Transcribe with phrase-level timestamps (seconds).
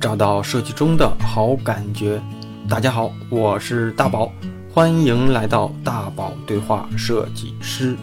[0.00, 2.22] 找到设计中的好感觉。
[2.66, 4.32] 大家好，我是大宝，
[4.72, 7.98] 欢迎来到大宝对话设计师。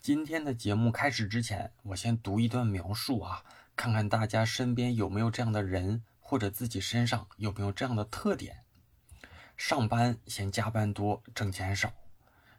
[0.00, 3.44] 今天的节目开始之前，我先读一段描述啊，
[3.76, 8.56] 看看大家身边有没有这样的人，或者自己身上有没有这样的特点。
[9.56, 11.90] 上班嫌加班多，挣钱少；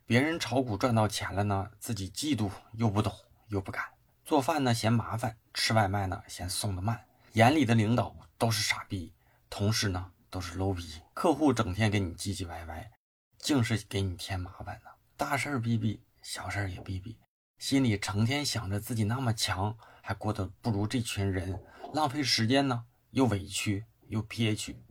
[0.06, 3.14] 别人炒股赚到钱了呢，自己嫉妒又不懂
[3.50, 3.84] 又不敢。
[4.26, 7.06] 做饭呢嫌麻烦，吃外卖呢嫌送的慢。
[7.34, 9.14] 眼里的领导都是傻逼，
[9.52, 12.92] 同事呢都是 low 逼，客户整天给你唧唧歪歪，
[13.38, 14.90] 净是给你添麻烦呢。
[15.16, 17.20] 大事儿逼逼，小事儿也逼逼，
[17.60, 21.64] 心里成天想着自己那么强，还过得不如这群人，
[21.94, 24.82] 浪费时间呢，又委屈又憋屈。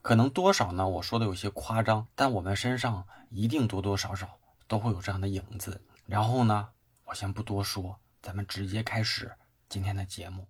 [0.00, 0.88] 可能多少呢？
[0.88, 5.84] 我说的有些夸张，但我们身上一定多多少少都会有这样的影子。
[6.06, 6.70] 然后呢，
[7.04, 9.32] 我先不多说，咱们直接开始
[9.68, 10.46] 今天的节目。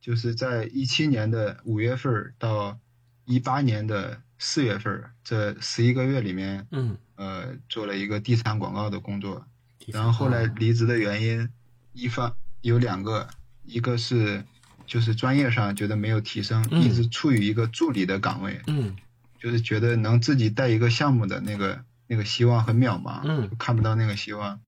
[0.00, 2.78] 就是在一七年的五月份到
[3.24, 9.46] 一八年的四月份这十一个月里面，嗯，呃，做了一个地产广告的工作。
[9.86, 11.48] 然后后来离职的原因，
[11.92, 13.28] 一方有两个，
[13.64, 14.44] 一个是
[14.86, 18.96] 就是专业上觉得没有提升，嗯一直处于一个助理的岗位，嗯
[19.38, 24.60] 就是觉得能自己带一个项目的那个那个希望很渺茫，嗯看不到那个希望。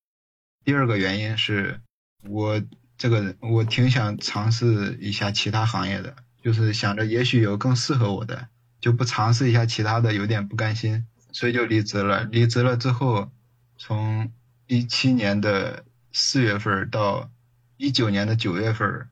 [0.64, 1.80] 第二个原因是
[2.28, 2.62] 我
[2.98, 8.48] 这个人我挺想尝试一下其他行业的，就是想着也许有更适合我的，
[8.80, 12.24] 就不尝试一下其他的，有点不甘心，所以就离职了。
[12.24, 13.30] 离职了之后，
[13.76, 14.32] 从
[14.66, 17.30] 一七年的四月份到
[17.76, 19.08] 一九年的九月份，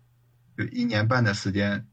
[0.57, 1.87] 有一年半的时间。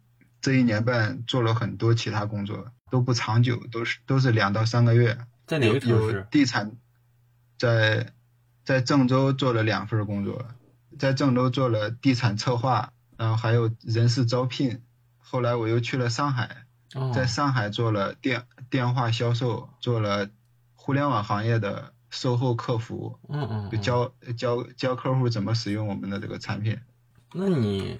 [0.44, 5.19] 这一年半做了很多其他工作，都不长久，都是都是两到三个月。
[5.45, 6.25] 在哪个城有市？
[6.31, 6.72] 地产，
[7.59, 8.11] 在
[8.66, 10.47] 在郑州做了两份工作，
[10.97, 14.81] 在郑州做了地产策划，然后还有人事招聘。
[15.20, 20.30] 后来我又去了上海，哦在上海做了电电话销售，做了
[20.75, 26.78] 互联网行业的售后客服，嗯嗯，就嗯教教教客户怎么使用我们的这个产品。
[27.34, 27.97] 那你，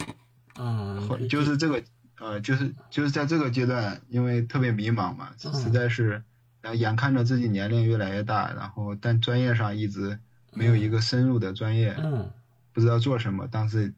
[0.60, 1.82] 嗯，就是这个
[2.20, 6.24] 呃，就是就是在这个阶段，因为特别迷茫嘛，嗯实在是，
[6.62, 10.20] 然后眼看着自己年龄越来越大，然后但专业上一直
[10.52, 12.30] 没有一个深入的专业，嗯
[12.74, 13.94] 不知道做什么，当时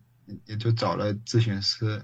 [0.46, 2.04] 也就找了咨询师，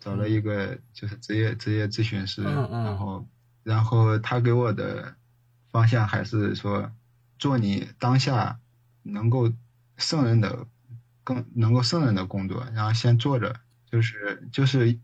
[0.00, 2.84] 找了一个就是职业职业咨询师，嗯嗯。
[2.84, 3.28] 然后
[3.62, 5.14] 然后他给我的
[5.70, 6.90] 方向还是说，
[7.38, 8.58] 做你当下
[9.02, 9.52] 能够
[9.98, 10.66] 胜任的
[11.22, 13.60] 更能够胜任的工作，然后先做着，
[13.90, 14.98] 就是就是，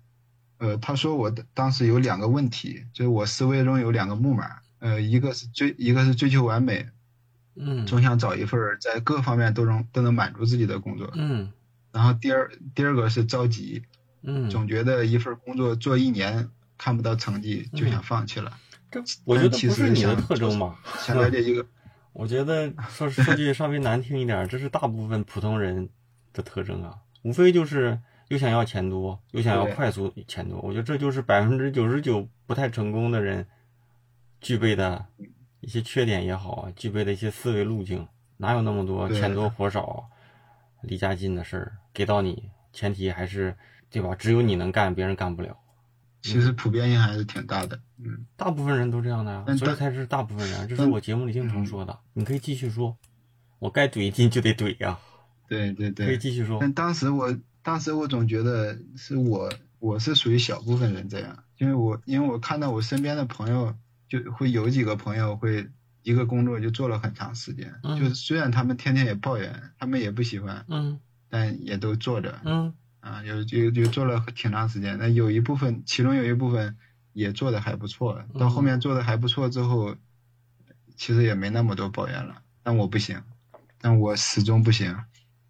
[0.58, 6.88] 呃，他说我的当时有两个问题，就是我思维中有两个木马，呃，一个是追一个是追求完美，
[7.56, 7.84] 嗯。
[7.86, 11.52] 总想找一份在各方面都能都能满足自己的工作，嗯。
[11.92, 13.82] 然后第二第二个是着急，
[14.22, 18.52] 嗯，总觉得一份工作做一年看不到成绩就想放弃了，
[18.90, 19.02] 这。
[19.24, 20.78] 我觉得不是你的特征吧？
[20.98, 21.64] 想了解一个，
[22.12, 25.88] 我觉得说说句稍微难听一点，这是大部分普通人
[26.34, 30.60] 的特征啊，无非就是又想要钱多，又想要快速钱多。
[30.60, 33.46] 我觉得这就是百分之九十九不太成功的人
[34.40, 35.06] 具备的
[35.66, 38.06] 一些缺点也好啊，具备的一些思维路径。
[38.36, 40.08] 哪有那么多钱多活少、
[40.80, 42.50] 离家近的事儿给到你？
[42.72, 43.56] 前提还是
[43.90, 44.14] 对吧？
[44.14, 45.58] 只有你能干，别人干不了。
[46.22, 48.26] 其实普遍性还是挺大的，嗯。
[48.36, 50.68] 大部分人都这样的呀，所以才是大部分人。
[50.68, 51.98] 这是我节目里经常嗯说的。
[52.12, 52.96] 你可以继续说，
[53.58, 54.96] 我该怼进就得怼呀。
[55.48, 56.58] 对对对可以，继续说。
[56.60, 63.74] 但当时我当时我总觉得是我我是属于小部分人这样，因为我因为我看到我身边的朋友
[64.08, 65.68] 就会有几个朋友会
[66.02, 76.76] 一个工作就做了很长时间，嗯就是虽然他们天天也抱怨，他们也不喜欢，嗯但也都做着嗯啊，有有有做了挺长时间，那有一部分其中有一部分
[77.12, 79.96] 也做的还不错，到后面做的还不错之后，
[80.96, 83.22] 其实也没那么多抱怨了，但我不行，
[83.80, 84.96] 但我始终不行。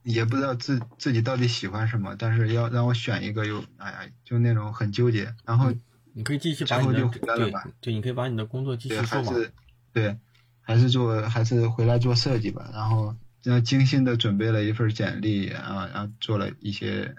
[0.03, 5.35] 也不知道自自己到底喜欢什么，但是要让我选一个又，哎呀，就那种很纠结。
[5.45, 5.75] 然后
[6.17, 9.33] 你可以继续把你的之后就回来了对吧对，你可以把你的工作继，续说嘛。
[9.33, 9.53] 还是
[9.93, 10.19] 对，
[10.63, 12.71] 还是做还是回来做设计吧。
[12.73, 17.15] 然后这样精心的准备了一份简历啊，然后做了一些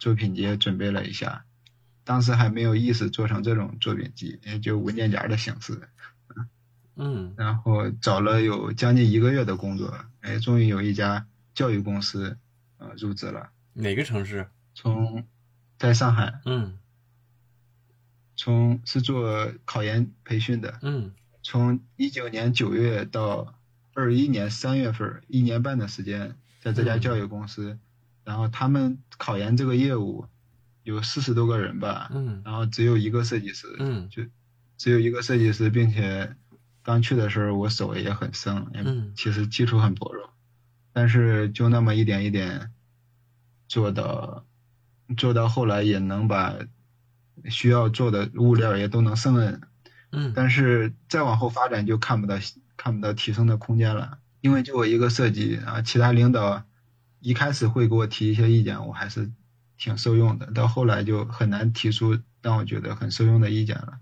[0.00, 1.44] 作品集，准备了一下。
[2.02, 5.80] 当时还没有意识做成这种作品集，也就文件夹的形式。
[6.96, 11.24] 嗯然后找了有将近一个月的工作，哎，终于有一家
[11.54, 12.36] 教育公司，
[12.78, 13.50] 呃，入职了。
[13.74, 14.48] 哪个城市？
[14.74, 15.24] 从
[15.78, 16.79] 在上海，嗯
[18.40, 21.12] 从是做考研培训的，嗯。
[21.42, 23.54] 从一九年九月到
[23.92, 27.78] 二一年三月份，一年半的时间，在这家嗯教育公司，
[28.24, 30.24] 然后他们考研这个业务，
[30.84, 32.40] 有四十多个人吧，嗯。
[32.42, 34.08] 然后只有一个设计师，嗯。
[34.08, 34.22] 就
[34.78, 36.34] 只有一个设计师，并且
[36.82, 39.12] 刚去的时候我手也很生，嗯。
[39.14, 40.32] 其实基础很薄弱，
[40.94, 42.70] 但是就那么一点一点
[43.68, 44.46] 做到
[45.18, 46.54] 做到后来也能把
[47.48, 49.60] 需要做的物料也都能胜任，
[50.12, 52.36] 嗯但是再往后发展就看不到
[52.76, 56.64] 看不到提升的空间了，因为就我一个设计啊，其他领导
[57.20, 59.30] 一开始会给我提一些意见，我还是
[59.78, 63.98] 挺受用的，到后来就很难提出让我觉得很受用的意见了，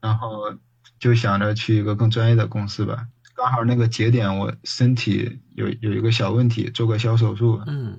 [0.00, 0.54] 然后
[0.98, 3.06] 就想着去一个更专业的公司吧。
[3.34, 7.98] 刚好那个节点我身体有有一个小问题，做个小手术，嗯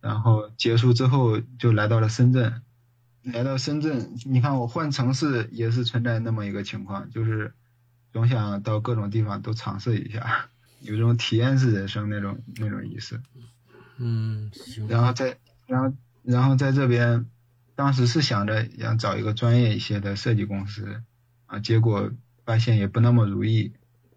[0.00, 2.62] 然后结束之后就来到了深圳。
[3.32, 7.52] 来到深圳，你看我换城市也是存在那么一个情况，就是
[8.12, 10.48] 总想到各种地方都尝试一下，
[10.80, 13.20] 有这种体验式人生那种那种意思。
[13.98, 17.26] 嗯，行，然后在然后然后在这边，
[17.74, 21.02] 当时是想着想找一个专业一些的设计公司，
[21.46, 22.10] 啊，结果
[22.44, 23.72] 发现也不那么如意，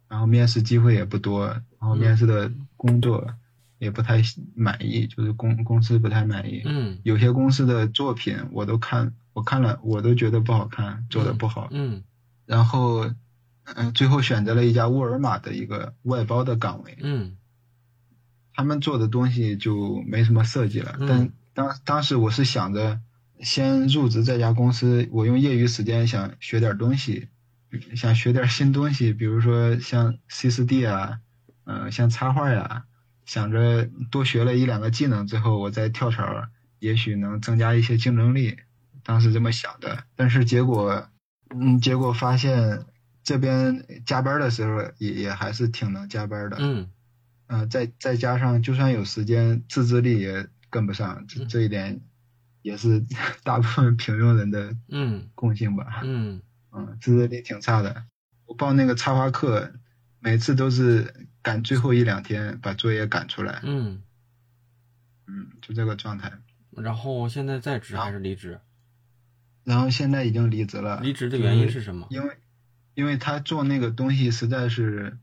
[0.07, 3.33] 然后面试机会也不多，然后面试的工作
[3.79, 4.21] 也不太
[4.55, 6.61] 满意，就是公公司不太满意。
[6.65, 11.69] 嗯有些公司的作品我都看，我看了我都觉得不好看，做的不好。
[11.71, 12.03] 嗯
[12.45, 13.09] 然后，
[13.63, 16.97] 嗯，最后选择了一家沃尔玛的一个外包的岗位。
[17.01, 17.35] 嗯
[18.53, 20.95] 他们做的东西就没什么设计了。
[20.99, 22.99] 嗯但当当时我是想着
[23.41, 27.29] 先入职这家公司，我用业余时间想学点东西，
[27.95, 31.19] 想学点新东西，比如说像 C 4 D 啊，
[31.63, 32.85] 呃，像插画呀、
[33.29, 36.47] 想着多学了一两个技能之后，我再跳槽，
[36.79, 38.57] 也许能增加一些竞争力。
[39.03, 41.07] 当时这么想的，但是结果，
[41.51, 42.85] 嗯，结果发现
[43.23, 46.57] 这边加班的时候也也还是挺能加班的。
[46.59, 46.89] 嗯
[47.45, 52.01] 呃，再再加上就算有时间，自制力也跟不上，这嗯这一点
[52.63, 53.05] 也是
[53.45, 56.01] 大部分平庸人的嗯共性吧。
[56.03, 56.41] 嗯
[56.71, 58.05] 嗯，自制力挺差的。
[58.47, 59.71] 我报那个插花课，
[60.19, 63.61] 每次都是赶最后一两天把作业赶出来。
[63.63, 64.01] 嗯，
[65.27, 66.31] 嗯，就这个状态。
[66.71, 68.59] 然后现在在职还是离职？
[69.63, 70.99] 然后现在已经离职了。
[71.01, 72.07] 离职的原因是什么？
[72.09, 72.37] 因为
[72.93, 75.17] 因为他做那个东西实在是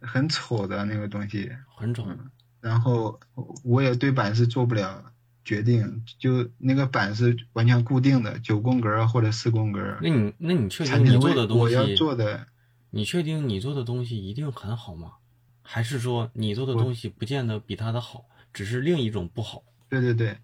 [0.00, 2.04] 很丑的那个东西，很丑。
[2.08, 2.30] 嗯
[2.60, 3.20] 然后
[3.62, 5.12] 我也对版式做不了
[5.44, 9.96] 决定，就那个版是完全固定的，九宫格或者四宫格。
[10.02, 12.48] 那你那你确定你做的东西我要西，做的，
[12.90, 15.12] 你确定你做的东西一定很好吗？
[15.70, 18.24] 还是说你做的东西不见得比他的好，
[18.54, 19.62] 只是另一种不好？
[19.90, 20.38] 对对对，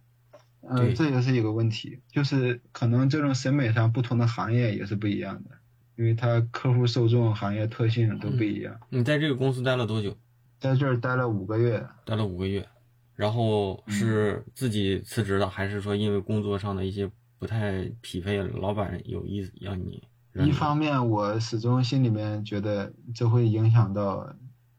[0.61, 5.53] 呃，这也是一个问题，就是可能这种审美上不同的行业也是不一样的，
[5.97, 8.79] 因为他客户受众、行业特性都不一样。
[8.91, 10.15] 你在这个公司待了多久？
[10.61, 12.69] 在这儿待了五个月，待了五个月，
[13.17, 20.03] 然后嗯是自己辞职的，还是说因为工作上的一些不太匹配，老板有意让你？
[20.35, 24.35] 一方面我始终心里面觉得这会影响到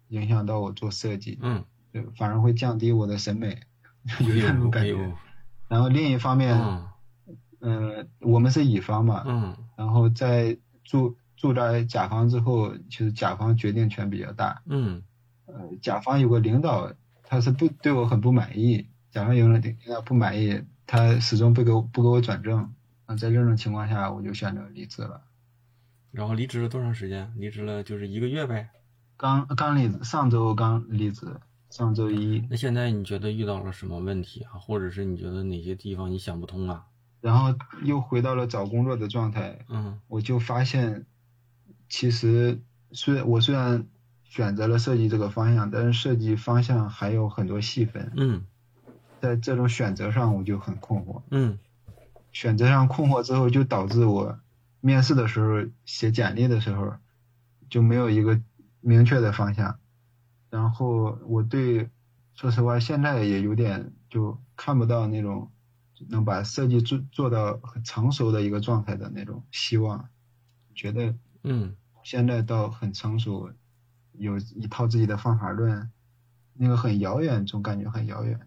[0.10, 1.64] 影响到我做设计，嗯，
[1.94, 3.60] 就反而会降低我的审美，
[4.20, 5.14] 有这种感觉。
[5.68, 6.88] 然后另一方面，嗯
[7.60, 14.62] 嗯、我们是乙方嘛，嗯然后在住住在甲方之后，其实甲方决定权比较大。
[14.66, 15.02] 嗯
[15.46, 16.94] 呃，甲方有个领导，
[17.24, 22.74] 他是不对我很不满意，甲方有个领导不满意，他始终不给我不给我转正。
[23.08, 25.22] 啊在这种情况下，我就选择离职了。
[26.12, 27.32] 然后离职了多长时间？
[27.38, 28.70] 离职了就是一个月呗。
[29.18, 31.28] 刚刚离职，上周刚离职，
[31.70, 34.60] 上周一，那现在你觉得遇到了什么问题啊？
[34.60, 36.86] 或者是你觉得哪些地方你想不通啊？
[37.22, 39.66] 然后又回到了找工作的状态。
[39.70, 41.06] 嗯我就发现，
[41.90, 43.88] 其实虽我虽然
[44.24, 48.46] 选择了设计这个方向，但是设计方向还有很多细分，嗯
[49.22, 51.22] 在这种选择上我就很困惑。
[51.32, 51.58] 嗯
[52.32, 54.38] 选择上困惑之后，就导致我
[54.82, 56.94] 面试的时候写简历的时候
[57.70, 58.40] 就没有一个
[58.86, 59.80] 明确的方向。
[60.52, 61.90] 然后我对，
[62.36, 65.52] 说实话，现在也有点就看不到那种
[66.08, 70.08] 能把设计做做到很成熟的一个状态的那种希望。
[70.76, 73.52] 觉得嗯现在到很成熟，
[74.14, 75.90] 有一套自己的方法论，
[76.54, 78.40] 那个很遥远，总感觉很遥远。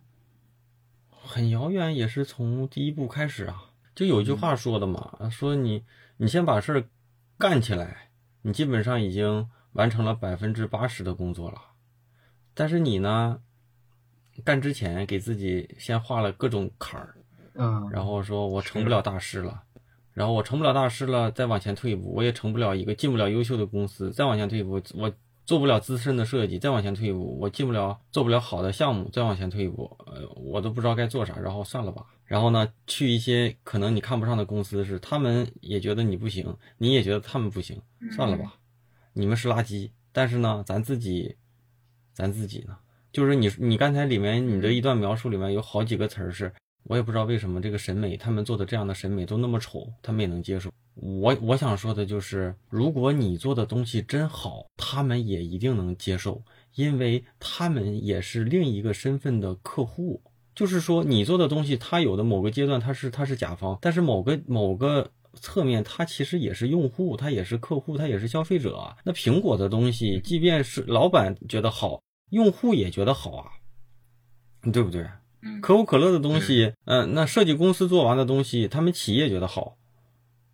[1.10, 3.64] 很遥远，也是从第一步开始啊。
[3.94, 5.84] 就有一句话说的嘛，说你
[6.18, 6.84] 你先把事儿
[7.36, 8.10] 干起来，
[8.42, 11.60] 你基本上已经完成了百分之八十的工作了。
[12.54, 13.40] 但是你呢，
[14.44, 17.14] 干之前给自己先画了各种坎儿，
[17.54, 19.62] 嗯，然后说我成不了大师了，
[20.12, 25.12] 然后我成不了大师了，再往前退一步，我也成不了一个进不了优秀的公司，再往前退一步，我
[25.46, 38.52] 做不了资深的设计，再往前退一步，我进不了做不了好的项目，再往前退一步，呃，我都不知道该做啥，然后算了吧，然后呢，去一些可能你看不上的公司，是他们也觉得你不行，你也觉得他们不行，算了吧，
[39.18, 39.90] 你们是垃圾。
[40.12, 41.36] 但是呢，咱自己，
[42.14, 42.76] 咱自己呢，
[43.12, 46.52] 就是你你刚才里面你的一段描述里面有好几个词儿是，
[46.84, 50.72] 我也不知道为什么这个审美，他们做的这样的审美都那么丑，他们也能接受。
[50.94, 56.42] 我我想说的就是，如果你做的东西真好，他们也一定能接受，
[56.74, 60.22] 因为他们也是另一个身份的客户。
[60.54, 65.08] 就是说，你做的东西，他有的某个阶段他是他是甲方，但是某个某个
[65.40, 68.96] 侧面，它其实也是用户，它也是客户，它也是消费者。
[69.04, 73.46] 那苹果的东西，即便是老板觉得好，用户也觉得好啊，
[74.72, 75.08] 对不对？
[75.62, 79.76] 可口可乐的东西，嗯，那设计公司做完的东西，他们企业觉得好，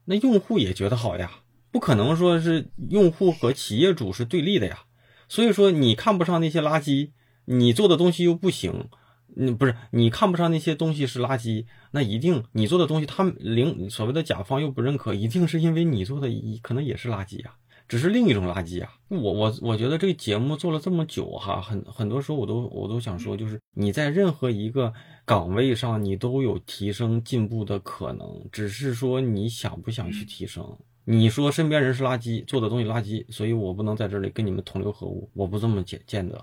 [0.04, 1.40] 那用户也觉得好呀，
[1.72, 4.84] 不可能说是用户和企业主是对立的呀。
[5.26, 7.12] 所以说，你看不上那些垃圾，
[7.46, 8.88] 你做的东西又不行。
[9.36, 16.28] 嗯，不是你看不上那些东西是垃圾，那一定你做的东西，他们零所谓的甲方又不认可，一定是因为你做的
[16.62, 17.54] 可能也是垃圾啊，
[17.88, 18.92] 只是另一种垃圾啊。
[19.08, 24.92] 我我我觉得这个节目做了这么久哈，很很多时候我都我都想说，就是你在任何一个
[25.24, 30.64] 岗位上，你都有提升进步的可能，只是说你想不想去提升。
[31.06, 36.42] 你说身边人是垃圾，做的东西垃圾，所以我不能在这里跟你们同流合污，我不这么见见得。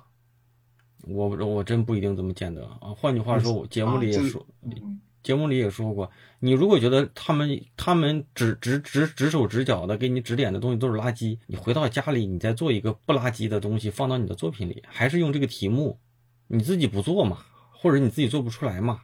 [1.03, 2.93] 我我真不一定这么见得啊。
[2.95, 4.45] 换句话说，我节目里也说，
[5.23, 15.99] 节目里也说过，你如果觉得他们他们指指指指手指脚的给你指点的东西都是垃圾，你回到家里，你再做一个不垃圾的东西放到你的作品里，还是用这个题目，
[16.47, 17.37] 你自己不做嘛，
[17.71, 19.01] 或者你自己做不出来嘛，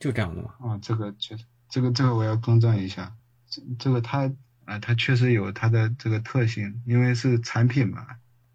[0.00, 0.54] 就这样的嘛。
[0.60, 3.14] 啊，这个确实，这个这个我要更正一下，
[3.48, 4.32] 这这个它
[4.64, 8.06] 啊，它确实有它的这个特性，因为是产品嘛，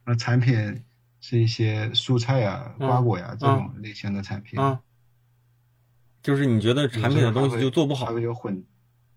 [0.05, 0.83] 那产品。
[1.29, 4.79] 是一些蔬菜呀、瓜果呀这种类型的产品，啊，
[6.23, 8.63] 就是你觉得产品的东西就做不好，还会有混，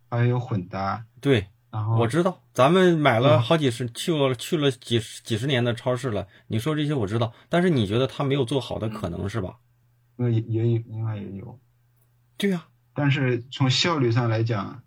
[0.09, 9.59] 还会有混搭，对，然后我知道，咱们买了好几十去了去了几十几十年的超市了，你说这些我知道，但是你觉得他没有做好的可能是吧？
[10.17, 11.61] 那也也有，应该也有，
[12.37, 14.83] 对呀，但是从效率上来讲，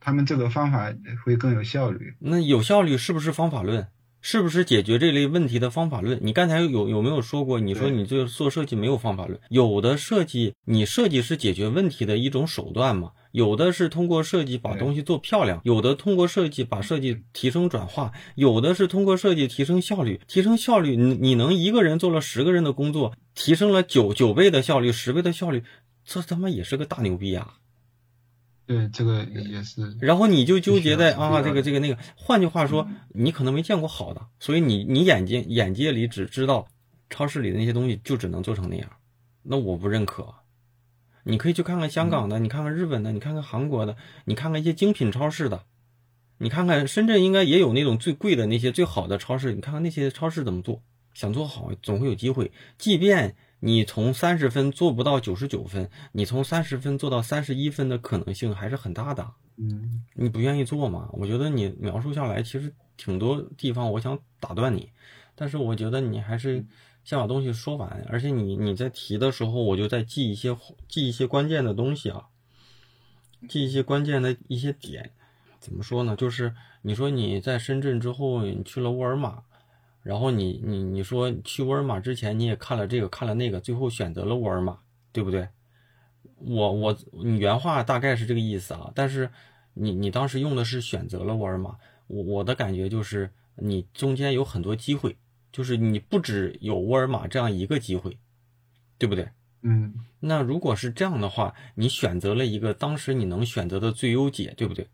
[0.00, 0.92] 他们这个方法
[1.24, 2.14] 会更有效率。
[2.18, 3.88] 那有效率是不是方法论？
[4.20, 6.18] 是不是解决这类问题的方法论？
[6.22, 7.60] 你刚才有有没有说过？
[7.60, 13.12] 你说你做做设计没有方法论，有的设计你设计是解决问题的一种手段嘛？
[13.32, 20.20] 有的是通过设计把东西做漂亮，有的通过设计把设计提升转化，有的是通过设计提升效率。
[20.26, 25.62] 提升效率，你你能一个人做了十个人的工作，提升了九九倍的效率，十倍的效率，
[26.04, 27.54] 这他妈也是个大牛逼啊！
[28.68, 29.96] 对，这个也是。
[29.98, 31.96] 然后你就纠结在啊，这个这个那个。
[32.14, 36.68] 换句话说，你可能没见过好的，所以你你眼睛眼界里只知道
[37.08, 38.86] 超市里的那些东西，就只能做成那样。
[39.42, 40.34] 那我不认可。
[41.24, 43.96] 你可以去看看香港的，你看看日本的，你看看韩国的，
[44.26, 45.62] 你看看一些精品超市的，
[46.36, 50.82] 你看看深圳应该也有那种最贵的那些最好的超市，你看看那些超市怎么做。
[51.14, 52.52] 想做好，总会有机会。
[52.76, 53.34] 即便。
[53.60, 59.28] 你从三十分做不到九十九分，你从三十分做到三十一分的可能性还是很大的。
[59.56, 61.08] 嗯，你不愿意做嘛？
[61.12, 64.90] 我觉得你描述下来其实挺多地方，我想打断你，
[65.34, 66.64] 但是我觉得你还是
[67.02, 68.06] 先把东西说完。
[68.08, 72.26] 而且你你在提的时候，我就在记一些记一些关键的东西啊，
[73.48, 75.10] 记一些关键的一些点。
[75.58, 76.14] 怎么说呢？
[76.14, 79.42] 就是你说你在深圳之后，你去了沃尔玛。
[80.02, 84.78] 然后你你你说去沃尔玛之前你也看了这个看了那个，最后选择了沃尔玛，
[85.12, 85.48] 对不对？
[86.38, 89.28] 我我你原话大概是这个意思啊，但是
[89.74, 91.76] 你你当时用的是选择了沃尔玛，
[92.06, 95.16] 我我的感觉就是你中间有很多机会，
[95.50, 98.16] 就是你不只有沃尔玛这样一个机会，
[98.98, 99.28] 对不对？
[99.62, 104.86] 嗯，那如果是这样的话，你选择了一个当时你能选择的最优解，对不对？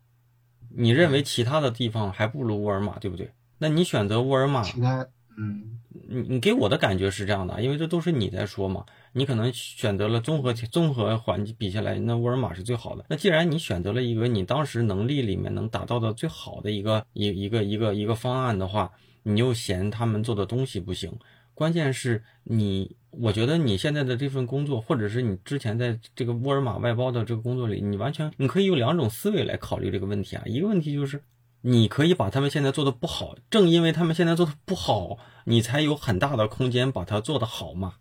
[0.69, 3.31] 你认为其他的地方还不如沃尔玛，对不对？
[3.57, 5.07] 那你选择沃尔玛，其他，
[5.37, 13.05] 嗯，你你给我的感觉是这样的，因为这都是你在说嘛，你可能选择了综合综合环境比下来，那沃尔玛是最好的。
[13.09, 18.91] 那既然你选择了一个你当时能力里面能达到的最好的一个一一个一个一个方案的话，
[19.23, 21.17] 你又嫌他们做的东西不行，
[21.53, 31.21] 关键是你，我觉得你现在的这份工作，或者是你之前在这个沃尔玛外包的这个工作里，你完全你可以用两种思维来考虑这个问题啊，一个问题就是。
[31.67, 37.95] 你可以把他们现在做的不好，正因为他们现在做的不好，你才有很大的空间把它做得好嘛。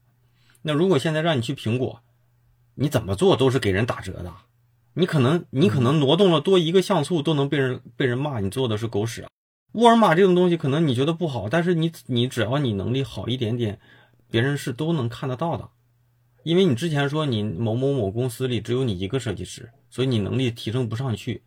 [0.61, 2.03] 那如果现在让你去苹果，
[2.75, 4.35] 你怎么做都是给人打折的，
[4.93, 9.27] 你可能你可能挪动了多一个像素都能被人被人骂你做的是狗屎。
[9.73, 13.81] 沃尔玛这种东西可能你觉得不好，但是你你只要你能力好一点点，
[14.31, 15.71] 别人是都能看得到的。
[16.43, 21.43] 因为你之前说你某某某公司里只有你一个设计师，所以你能力提升不上去。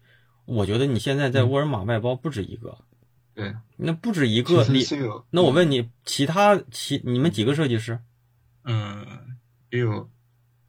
[0.48, 2.77] 我觉得你现在在沃尔玛外包不止一个，
[3.36, 4.84] 对，那不止一个，你
[5.30, 8.00] 那我问你，其他其你们几个设计师？
[8.63, 9.06] 嗯，
[9.70, 10.10] 也有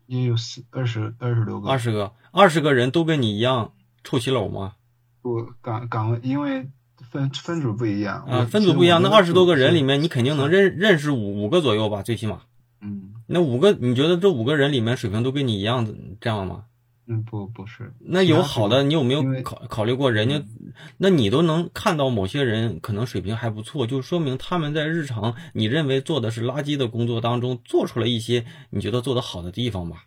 [0.07, 4.75] 也有四二十二十多个，二十个，二十个人都跟你一样臭棋篓吗？
[5.23, 6.69] 不岗岗位，因为
[7.11, 12.43] 分分组不一样啊，分组不一样，那二十多个人里，面，你肯定能认认识五五个左右吧，最起码。
[12.81, 16.65] 嗯那五个，你觉得这五个人里面水平都跟你一样的这样吗？
[17.11, 20.45] 嗯不不是，那有好的，你有没有考考虑过人家？
[20.99, 30.05] 那你都能看到某些人可能水平还不错，就说明他们在日常你认为做的是垃圾的工作当中，做出了一些你觉得做得好的地方吧？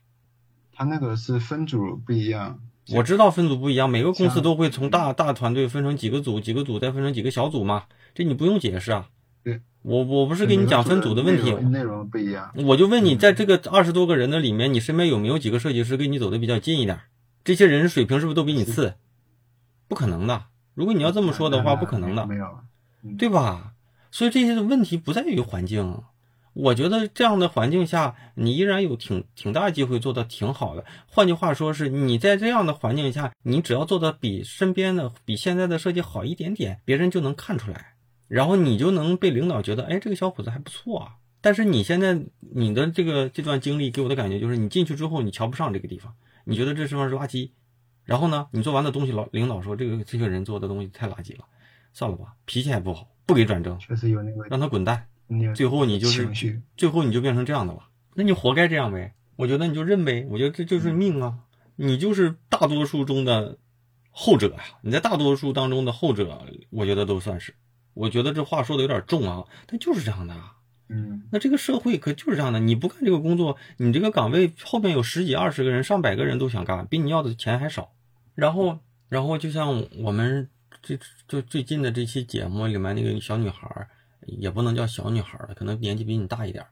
[0.72, 2.60] 他那个是分组不一样，
[2.94, 9.10] 我知道分组不一样，每个公司都会从大大团队分成几个组，几个组再分成几个小组嘛，这你不用解释啊。
[9.44, 17.00] 对，我我不是跟你讲分组的问题，内容内容不一样，我就问你，在这个二十多个人的里面，你身边有没有几个设计师跟你走的比较近一点？
[17.44, 18.94] 这些人水平是不是都比你次？
[19.88, 20.44] 不可能的。
[20.74, 22.46] 如果你要这么说的话，不可能的，没有，
[23.18, 23.74] 对吧？
[24.12, 26.04] 所以这些问题不在于环境。
[26.54, 30.84] 我觉得这样的环境下，你依然有挺挺大机会做的挺好的。
[31.08, 37.94] 换句话说，是你在这样的环境下，你只要做的比身边的、比现在的设计好一点点，别人就能看出来，
[38.32, 41.16] 然后你就能被领导觉得，哎，这个小伙子还不错啊。
[41.42, 47.50] 但是你现在你的这个这段经历给我的感觉就是，你进去之后你瞧不上这个地方，你觉得这地方是垃圾，
[48.06, 51.44] 然后呢，你做完的东西老领导说这个这个人做的东西太垃圾了，
[51.92, 55.08] 算了吧，脾气还不好，不给转正，确实有那个让他滚蛋。
[55.54, 59.14] 最后你就是，最后你就变成这样的了，那你活该这样呗。
[59.36, 61.40] 我觉得你就认呗，我觉得这就是命啊，
[61.76, 63.58] 你就是大多数中的
[64.10, 64.64] 后者呀。
[64.84, 67.54] 你在大多数当中的后者，我觉得都算是。
[67.94, 70.58] 我觉得这话说的有点重啊，但就是这样的啊。
[70.94, 77.94] 嗯那这个社会可就是这样的，你不干这个工作，你这个岗位后面有十几、二十个人、上百个人都想干，比你要的钱还少。
[78.36, 80.50] 然后，然后就像我们
[80.82, 83.88] 这就最近的这期节目里面那个小女孩儿，
[84.26, 86.70] 也不能叫小女孩了，可能年纪比你大一点儿。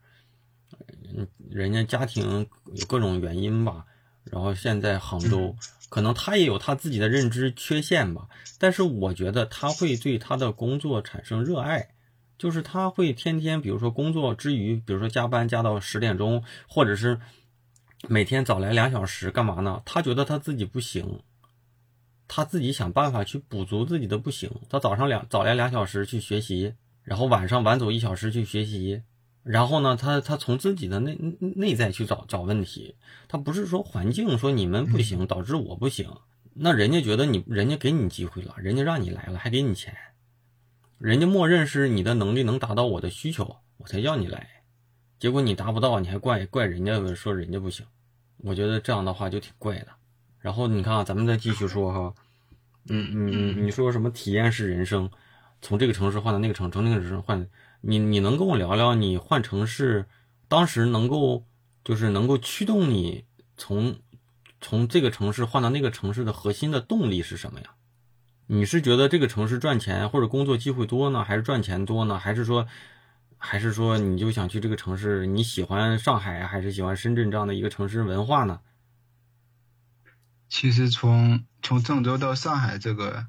[1.16, 3.86] 嗯，人家家庭有各种原因吧，
[4.26, 5.56] 然后现在杭州，
[5.90, 11.90] 可能他也有他自己的认知缺陷吧，但是我觉得他会对他的工作产生热爱。
[12.38, 17.20] 就是他会天天，比如说工作之余，比如说加班加到十点钟，或者是
[18.08, 19.82] 每天早来两小时，干嘛呢？
[19.84, 21.20] 他觉得他自己不行，
[22.30, 24.50] 他自己想办法去补足自己的不行。
[24.70, 29.02] 他早上两早来两小时去学习，然后晚上晚走一小时去学习，
[29.52, 32.94] 然后呢，他他从自己的内内在去找找问题。
[33.28, 36.08] 他不是说环境说你们不行导致我不行，
[36.54, 39.98] 那人家觉得你人家给你机会了，人家让你来了还给你钱。
[41.00, 44.48] 人家默认是你的能力能达到我的需求，我才要你来，
[45.18, 47.84] 结果你达不到，你还怪怪人家说人家不行，
[48.38, 49.88] 我觉得这样的话就挺怪的。
[50.38, 52.14] 然后你看啊，咱们再继续说哈，
[52.90, 55.10] 嗯嗯嗯，你说什么体验式人生，
[55.62, 57.48] 从这个城市换到那个城，从那个城市换，
[57.82, 60.06] 你你能跟我聊聊你换城市，
[60.48, 61.46] 当时能够
[61.84, 63.26] 就是能够驱动你
[63.58, 63.98] 从
[64.62, 67.72] 从这个城市换到那个城市的核心的动力是什么呀？
[68.48, 72.18] 你是觉得这个城市赚钱或者工作机会多呢，还是赚钱多呢？
[72.18, 72.68] 还是说，
[73.38, 75.28] 还是说你就想去这个城市？
[75.28, 78.62] 你喜欢上海还是喜欢深圳这样的一个城市文化呢？
[80.50, 83.28] 其实从从郑州到上海这个，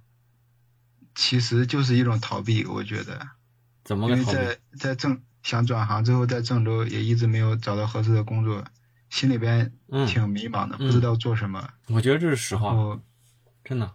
[1.14, 3.20] 其实就是一种逃避，我觉得，
[3.84, 4.30] 怎么个逃避？
[4.30, 8.64] 因为在在郑想转行之后，在郑州也一直没有找到合适的工作，
[9.08, 11.68] 心里边嗯挺迷茫的，嗯不知道做什么。
[11.88, 12.98] 我觉得这是实话，
[13.64, 13.90] 真的。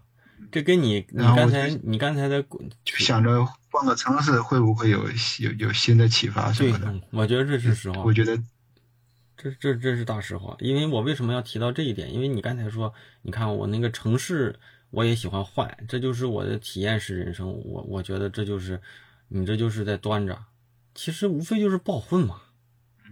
[0.51, 8.03] 这跟你你刚才你刚才在就想着换个城市会不会有有有新的启发什么的。，嗯我觉得这是实话。
[8.03, 8.37] 我觉得
[9.37, 12.13] 这这这是大实话，因为我为什么要提到这一点？
[12.13, 14.59] 因为你刚才说，你看我那个城市，
[14.91, 17.47] 我也喜欢换，这就是我的体验式人生。
[17.65, 18.79] 我我觉得这就是，
[19.27, 20.37] 你这就是在端着，
[20.93, 22.41] 其实无非就是不好混嘛，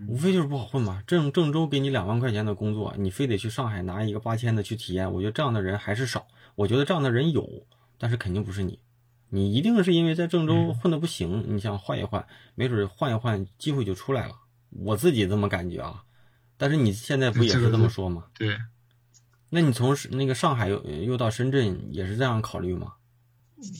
[0.07, 1.03] 无非就是不好混嘛。
[1.05, 6.25] 郑郑州给你两万块钱的工作，你非得去上海拿一个八千的去体验，我觉得这样的人还是少。
[6.55, 7.65] 我觉得这样的人有，
[7.97, 8.79] 但是肯定不是你。
[9.29, 14.35] 你一定是因为在郑州混的不行，你想换一换，没准换一换机会就出来了。
[14.69, 16.03] 我自己这么感觉啊。
[16.55, 18.25] 但是你现在不也是这么说吗？
[18.37, 18.55] 对，
[19.53, 22.93] 那你从那个上海又又到深圳，也是这样考虑吗？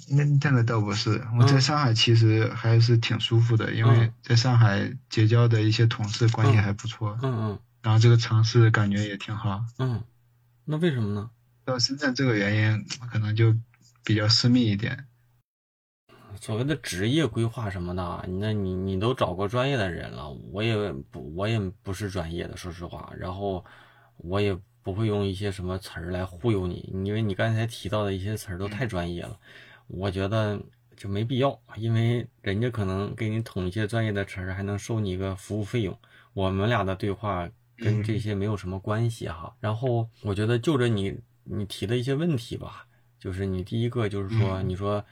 [0.07, 9.65] 那这个倒不是，我嗯在上海其实还是挺舒服的，因为嗯在上海结交的一些同事关系还不错，嗯嗯然后这个城市感觉也挺好。
[9.79, 10.03] 嗯，
[10.63, 11.31] 那为什么呢？
[11.65, 13.55] 到深圳这个原因可能就
[14.03, 15.07] 比较私密一点。
[16.39, 23.65] 所谓的职业规划什么的，那你你都找过专业的人了，我也不我也不是专业的，说实话，然后
[24.17, 29.39] 我也不会用一些什么词儿来忽悠你，因为你刚才提到的一些词儿都太专业了，
[29.88, 30.62] 我觉得
[30.96, 35.98] 就没必要，因为人家可能给你捅一些专业的词儿，还能收你一个服务费用，
[36.34, 39.56] 我们俩的对话跟这些没有什么关系哈。
[39.60, 42.86] 然后我觉得就着你你提的一些问题吧，
[43.19, 45.04] 就是你第一个就是说，你说。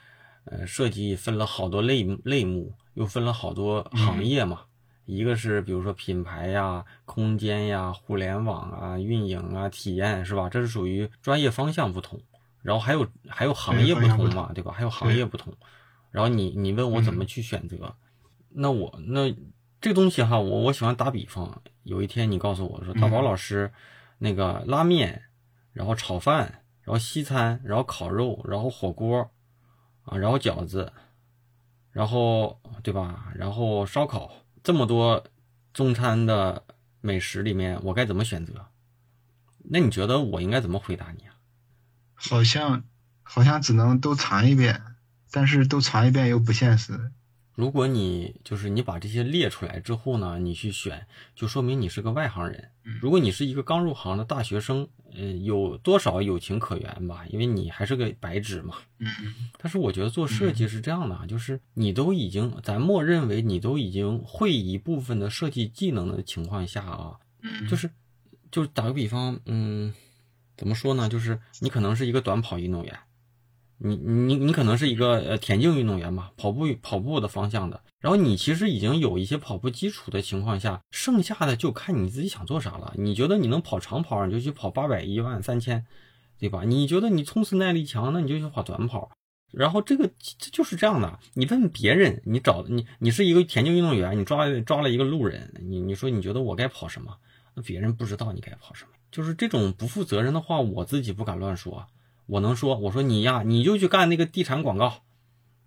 [0.45, 4.61] 呃，设计分了好多类类目，又分了好多行业嘛。
[5.17, 10.49] 一个是比如说品牌呀、空间呀、互联网啊、运营啊、体验是吧？
[10.49, 12.19] 这是属于专业方向不同。
[12.61, 14.71] 然后还有还有行业不同嘛，对吧？
[14.71, 15.53] 还有行业不同。
[16.11, 17.95] 然后你你问我怎么去选择？
[18.49, 19.35] 那我那
[19.81, 21.61] 这个东西哈，我我喜欢打比方。
[21.83, 23.71] 有一天你告诉我说，大宝老师，
[24.19, 25.23] 那个拉面，
[25.73, 29.29] 然后炒饭，然后西餐，然后烤肉，然后火锅。
[30.03, 30.91] 啊，然后饺子，
[31.91, 33.31] 然后对吧？
[33.35, 34.31] 然后烧烤，
[34.63, 35.25] 这么多
[35.73, 36.63] 中餐的
[37.01, 38.67] 美食里面，我该怎么选择？
[39.63, 41.35] 那你觉得我应该怎么回答你啊？
[42.13, 42.83] 好像
[43.23, 44.81] 好像只能都尝一遍，
[45.31, 47.11] 但是都尝一遍又不现实。
[47.53, 52.69] 如果你就是你把这些列出来之后呢，你去选，就说明你是个外行人。
[53.01, 57.25] 如果你是一个刚入行的大学生，嗯，有多少有情可原吧？
[57.29, 58.77] 因为你还是个白纸嘛。
[58.99, 59.07] 嗯。
[59.59, 67.19] 但是我觉得做设计是这样的，就是你都已经，咱默认为你都已经会一部分的设计技能的情况下啊，
[67.69, 67.89] 就是，
[68.49, 69.93] 就是打个比方，嗯，
[70.57, 71.07] 怎么说呢？
[71.09, 72.97] 就是你可能是一个短跑运动员。
[73.83, 82.93] 你你你可能是一个呃田径运动员吧，跑步跑步的方向的，然后你其实已经有一些跑步基础的情况下，剩下的就看你自己想做啥了。
[82.95, 85.85] 你觉得你能跑长跑，你就去跑八百、一万、三千，
[86.39, 86.63] 对吧？
[86.63, 89.09] 你觉得你冲刺耐力强，那你就去跑短跑。
[89.51, 90.07] 然后这个
[90.39, 91.19] 这就是这样的。
[91.33, 97.17] 你问别人，你找你你是一个田径运动员，你抓抓了一个路人，你你说你觉得我该跑什么？
[97.55, 101.85] 那别人不知道你该跑什么，就是这种不负责任的话，我自己不敢乱说。
[102.31, 105.03] 我能说，我说你呀，你就去干那个地产广告，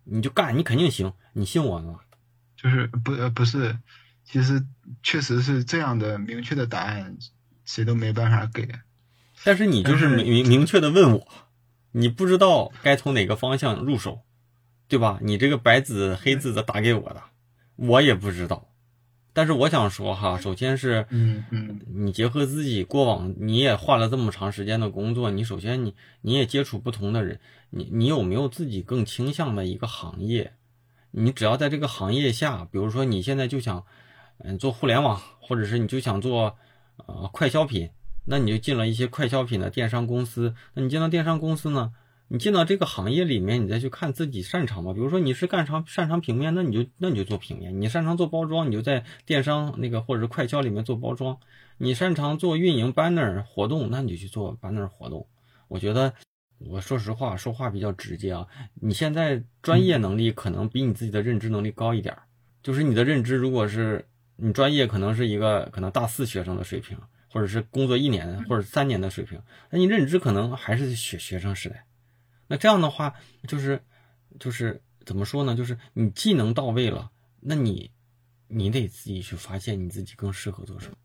[0.05, 2.01] 你就干，你肯定行，你信我吗？
[2.57, 3.79] 就是不呃不是，
[4.25, 4.65] 其实
[5.03, 7.19] 确实是这样的，明确的答案
[7.67, 8.67] 谁都没办法给。
[9.45, 11.29] 但是你就是明明确的问我，
[11.93, 14.23] 你不知道该从哪个方向入手，
[14.89, 15.19] 对吧？
[15.21, 17.25] 你这个白纸黑字的打给我的，
[17.77, 18.71] 我也不知道。
[19.35, 25.93] 但是我想说哈，首先是，嗯嗯，你结合自己过往，你也换了这么长时间的工作，你首先你
[26.23, 30.53] 你也接触不同的人，你你有没有自己更倾向的一个行业？
[31.11, 33.85] 你只要在这个行业下，比如说你现在就想，
[34.39, 36.57] 嗯，做互联网，或者是你就想做，
[37.07, 37.91] 呃，快消品，
[38.25, 40.55] 那你就进了一些快消品的电商公司。
[40.75, 41.93] 那你进到电商公司呢？
[42.29, 44.93] 你进到这个行业里面，你再去看自己擅长吧。
[44.93, 51.37] 比如说你是干长擅长平面，那你就那你就做平面；你擅长做包装，你就在电商那个或者是快销里面做包装；
[51.77, 55.27] 你擅长做运营 banner 活动，那你就去做 banner 活动。
[55.69, 56.15] 我觉得，
[56.59, 58.47] 我说实话，说话比较直接啊。
[58.75, 62.17] 你现在专业能力可能比你自己的认知能力高一点，
[62.63, 64.07] 就是你的认知，如果是
[64.37, 71.85] 你专业可能是一个可能大四学生的水平，或者是工作一年或者三年的水平，那你认知可能还是学学生时代。
[72.47, 73.15] 那这样的话，
[73.49, 73.83] 就是，
[74.39, 75.55] 就是怎么说呢？
[75.55, 77.91] 就是你技能到位了，那你，
[78.49, 80.97] 你得自己去发现你自己更适合做什么。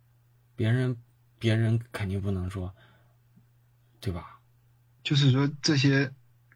[0.55, 0.97] 别人，
[1.37, 2.75] 别人肯定不能说，
[3.99, 4.39] 对吧？
[5.03, 6.13] 就是说这些，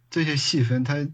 [0.10, 1.08] 这些细分，它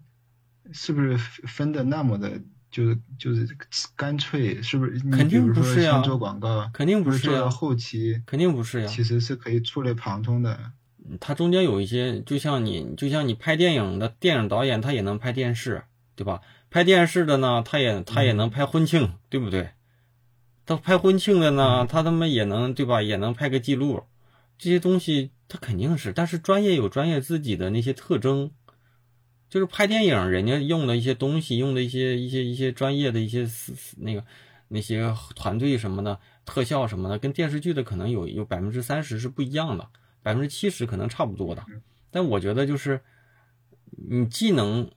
[0.72, 3.56] 是不是分的那么的，就是就是
[3.96, 4.62] 干脆？
[4.64, 5.00] 是不是？
[5.12, 6.02] 肯定不是呀。
[6.02, 8.88] 做广告，肯定不是做到后期，肯定不是呀。
[8.88, 10.72] 其实是可以触类旁通的。
[11.20, 15.84] 它中间有一些，就像你，就像你拍电影的电影导演，他也能拍电视，
[16.16, 16.42] 对吧？
[16.70, 19.72] 拍电视的呢，他也他也能拍婚庆，对不对？
[20.66, 23.02] 他拍婚庆的呢，他他妈也能，对吧？
[23.02, 24.04] 也能拍个记录，
[24.60, 26.14] 这些东西他肯定是。
[26.14, 28.52] 但是专业有专业自己的那些特征，
[29.50, 33.48] 就是拍电影人家用的一些东西，用的一些一些一些专业的一些
[33.98, 34.24] 那个
[34.68, 39.88] 那些团队什么的特效什么的，跟电视剧的可能有有百分之三十是不一样的。
[40.30, 41.66] 百分之七十可能差不多的，
[42.12, 43.02] 但我觉得就是
[43.90, 44.92] 你技能，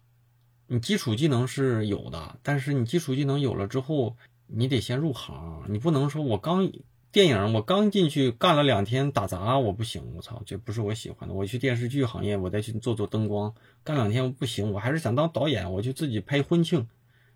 [0.67, 4.15] 你基础技能是有的，但是你基础技能有了之后，
[4.47, 6.71] 你得先入行，你不能说我刚
[7.11, 11.35] 电影我刚进去干了两天打杂我不行，我操，这不是我喜欢的。
[11.35, 16.87] 我去电视剧行业，我再去做做灯光，干两天不行，我还是想当导演，我就自己拍婚庆。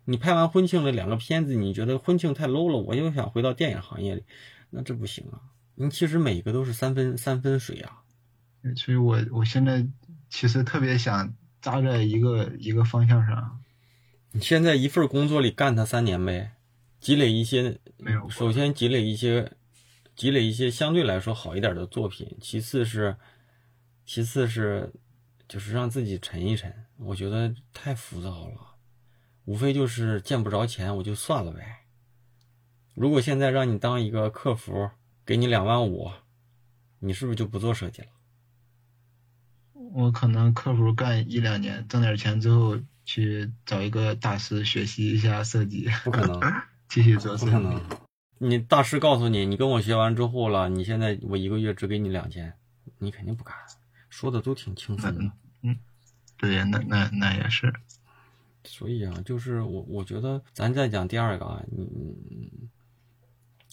[0.05, 4.23] 你拍完婚庆的两个片子，你觉得婚庆太 low 了，我又想回到电影行业里，
[4.69, 5.41] 那这不行啊。
[5.79, 8.01] 你其实每个都是三分三分水啊，
[8.75, 9.85] 所以我我现在
[10.27, 13.61] 其实特别想扎在一个一个方向上。
[14.31, 16.53] 你现在一份工作里干它三年呗，
[16.99, 19.51] 积累一些，没有首先积累一些，
[20.15, 23.15] 积累一些相对来说好一点的作品，其次是，
[24.03, 24.91] 其次是，
[25.47, 26.73] 就是让自己沉一沉。
[26.97, 28.75] 我觉得太浮躁了，
[29.45, 31.85] 无非就是见不着钱，我就算了呗。
[32.95, 34.89] 如果现在让你当一个客服，
[35.27, 36.09] 给你两万五，
[36.99, 38.07] 你是不是就不做设计了？
[39.73, 46.39] 我可能客服干一两年，挣点钱之后去找一个大师学习一下设计，不可能。
[46.87, 47.51] 继续做设计。
[47.51, 47.81] 不可能。
[48.37, 52.53] 你大师告诉你，你跟我学完之后了，你现在我一个月只给你两千，
[52.97, 53.53] 你肯定不干。
[54.09, 55.77] 说的都挺轻松的，嗯
[56.37, 57.73] 对呀，那那那也是。
[58.63, 62.69] 所以啊，就是我我觉得咱再讲第二个啊，你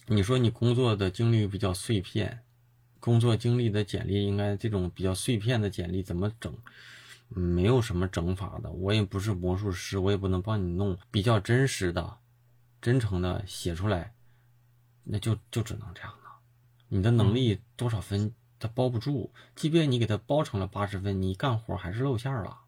[0.06, 2.40] 你说你工作的经历比较碎片，
[3.00, 6.54] 工作经历的简历应该这种比较碎片的简历怎么整？
[7.28, 12.18] 没有什么整法的，我也不是魔术师，我也不能帮你弄比较真实的。
[12.82, 14.12] 真诚的写出来，
[15.04, 16.36] 那就就只能这样了。
[16.88, 19.32] 你的能力多少分，他包不住。
[19.56, 22.58] 即便你给他包成了八十分，你干活还是露馅了。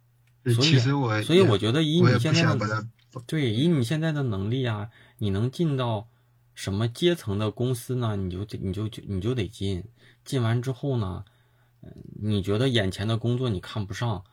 [0.46, 0.78] 所以，
[1.22, 2.88] 所以我觉得以你现在的
[3.26, 6.08] 对，以你现在的能力啊，你能进到
[6.56, 8.16] 什么阶层的公司呢？
[8.16, 9.84] 你就得你就就你就得进。
[10.24, 11.24] 进完之后呢，
[12.20, 14.24] 你觉得眼前的工作你看不上，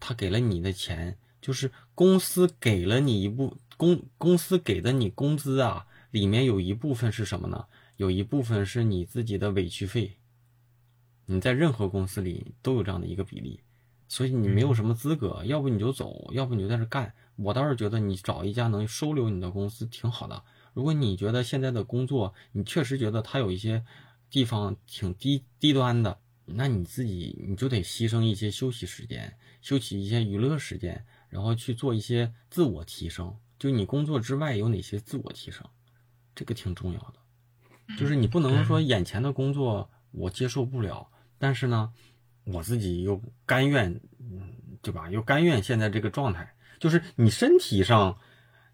[0.00, 3.58] 他给了你的钱，就是公司给了你一部。
[3.76, 7.66] 公公司给的你工资啊，里面有一部分是什么呢？
[7.96, 10.16] 有一部分是你自己的委屈费。
[11.26, 13.60] 你在任何公司里都有这样的一个比例，
[14.08, 17.12] 所以你没有什么资格，要不你就走，要不你就在这干。
[17.36, 20.42] 我倒是觉得你找一家能收留你的公司挺好的。
[20.74, 23.84] 如果你觉得现在的工作你确实觉得它有一些
[24.30, 33.34] 地方挺低低端的，那你自己你就得牺牲一些休息时间，休息一些娱乐时间，然后去做一些自我提升。
[33.58, 35.66] 就你工作之外有哪些自我提升，
[36.34, 37.96] 这个挺重要的。
[37.96, 41.92] 就是你不能说眼前的工作我接受不了，但是呢，
[42.44, 45.10] 我自己又甘愿，嗯，对吧？
[45.10, 46.54] 又甘愿现在这个状态。
[46.78, 48.16] 就是你身体上、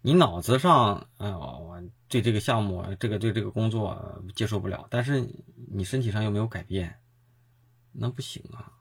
[0.05, 5.27] 你脑子上，哎呦，我对这个项目、这个对这个工作接受不了，但是
[5.71, 6.99] 你身体上又没有改变，
[7.91, 8.71] 那不行啊。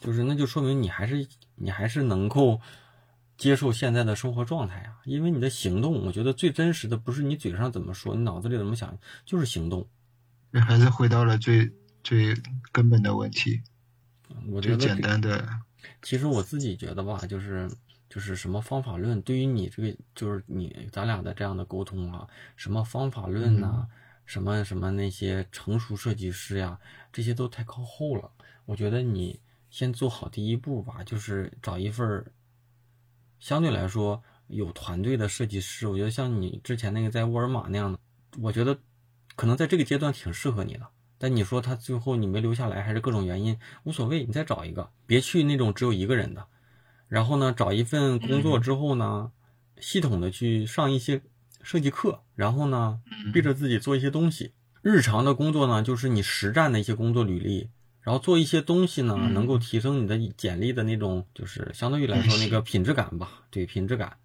[0.00, 2.60] 就是那就说明你还是你还是能够。
[3.38, 9.86] 接受现在的生活状态啊，因为你的行动，我觉得最真实的不是你嘴上怎么说，你脑子里怎么想，就是行动。
[10.54, 11.70] 这还是回到了最
[12.02, 12.34] 最
[12.72, 13.60] 根本的问题。
[14.48, 15.46] 我觉得简单的。
[16.00, 17.70] 其实我自己觉得吧，就是
[18.16, 22.26] 就是什么方法论，对于你这个就是你咱俩的这样的沟通啊，
[22.56, 23.86] 什么方法论呐，
[24.24, 26.80] 什么什么那些成熟设计师呀，
[27.12, 28.30] 这些都太靠后了。
[28.64, 32.24] 我觉得你先做好第一步吧，就是找一份。
[33.38, 37.98] 相对来说，有团队的设计师，我觉得像你之前那个在沃尔玛那样的，
[38.40, 38.78] 我觉得
[39.34, 40.86] 可能在这个阶段挺适合你的。
[41.18, 46.46] 但你说他最后你没留下来，还是各种原因，无所谓，你再找一个，别去那种只有一个人的。
[47.08, 49.30] 然后呢，找一份工作之后呢，
[49.78, 51.22] 系统的去上一些
[51.62, 53.00] 设计课，然后呢，
[53.32, 54.52] 逼着自己做一些东西。
[54.82, 57.70] 日常的工作呢，就是你实战的一些工作履历。
[58.02, 64.16] 然后做一些东西呢，能够提升你的简历的那种，就是相对于来说那个品质感吧，对品质感。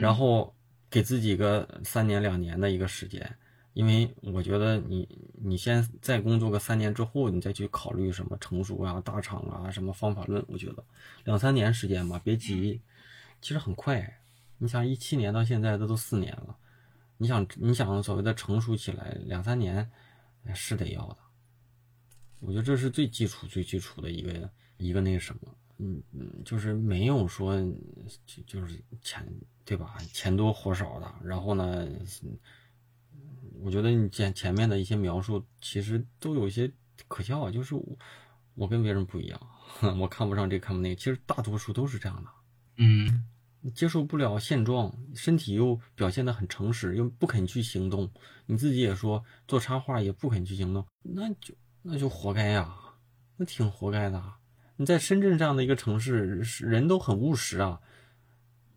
[0.00, 0.54] 然后
[0.90, 3.36] 给自己个三年两年的一个时间，
[3.72, 10.84] 因为我觉得你你先再工作个三年之后，你再去考虑什么成熟啊、大厂啊、什么方法论，我觉得
[11.24, 12.80] 两三年时间吧，别急，
[13.40, 14.20] 其实很快。
[14.58, 16.56] 你想一七年到现在，这都四年了，
[17.16, 19.90] 你想你想所谓的成熟起来，两三年
[20.52, 21.16] 是得要的。
[22.40, 27.54] 我觉得这是最基础、最基础的一个一个那什么，嗯嗯，就是没有说
[28.26, 29.26] 就就是钱
[29.64, 29.96] 对吧？
[30.12, 31.14] 钱多活少的。
[31.22, 31.86] 然后呢，
[33.62, 36.70] 我觉得你前前面的一些描述其实都有一些
[37.08, 37.84] 可笑啊，就是我
[38.54, 39.40] 我跟别人不一样，
[40.00, 40.94] 我看不上这看不那个。
[40.94, 42.30] 其实大多数都是这样的，
[42.76, 43.24] 嗯，
[43.74, 48.10] 接受不了现状，身体又表现得很诚实，又不肯去行动。
[48.46, 51.54] 你自己也说做插画也不肯去行动，那就。
[51.82, 52.76] 那就活该呀，
[53.38, 54.22] 那挺活该的。
[54.76, 57.80] 你在深圳这样的一个城市，人都很务实啊，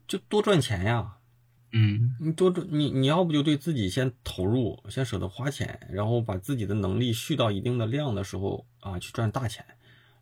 [0.08, 1.18] 就多赚钱呀。
[1.76, 9.66] 嗯，你多赚你你要不就对自己先投入，先舍得花钱，然后把自己的能力蓄到一定的量的时候啊，去赚大钱。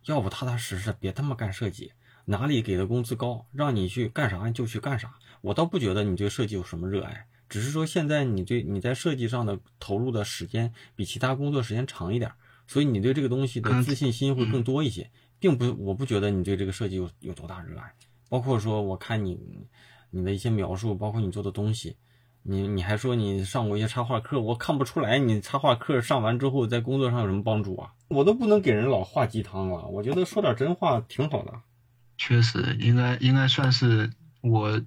[0.06, 1.92] 要不踏踏实实别他妈干设计，
[2.24, 5.14] 哪里给的工资高，让你去干啥就去干啥。
[5.42, 12.32] 我倒不觉得你对设计有什么热爱，只是说现在你对你在设计上的投入的时间比其他工作时间长一点。
[12.66, 17.92] 所以你对这个东西的自信心会更多一些，并不，我不觉得你对这个设计有有多大热爱。
[18.30, 19.38] 包括说，我看你
[20.12, 21.96] 你的一些描述，包括你做的东西，
[22.44, 27.92] 你你还说你上过一些插画课，我看不出来你插画课上完之后在工作上有什么帮助啊？
[28.08, 31.52] 我都不能给人老画鸡汤了，我觉得说点真话挺好的。
[32.18, 34.10] 确实，应该应该算是
[34.42, 34.80] 我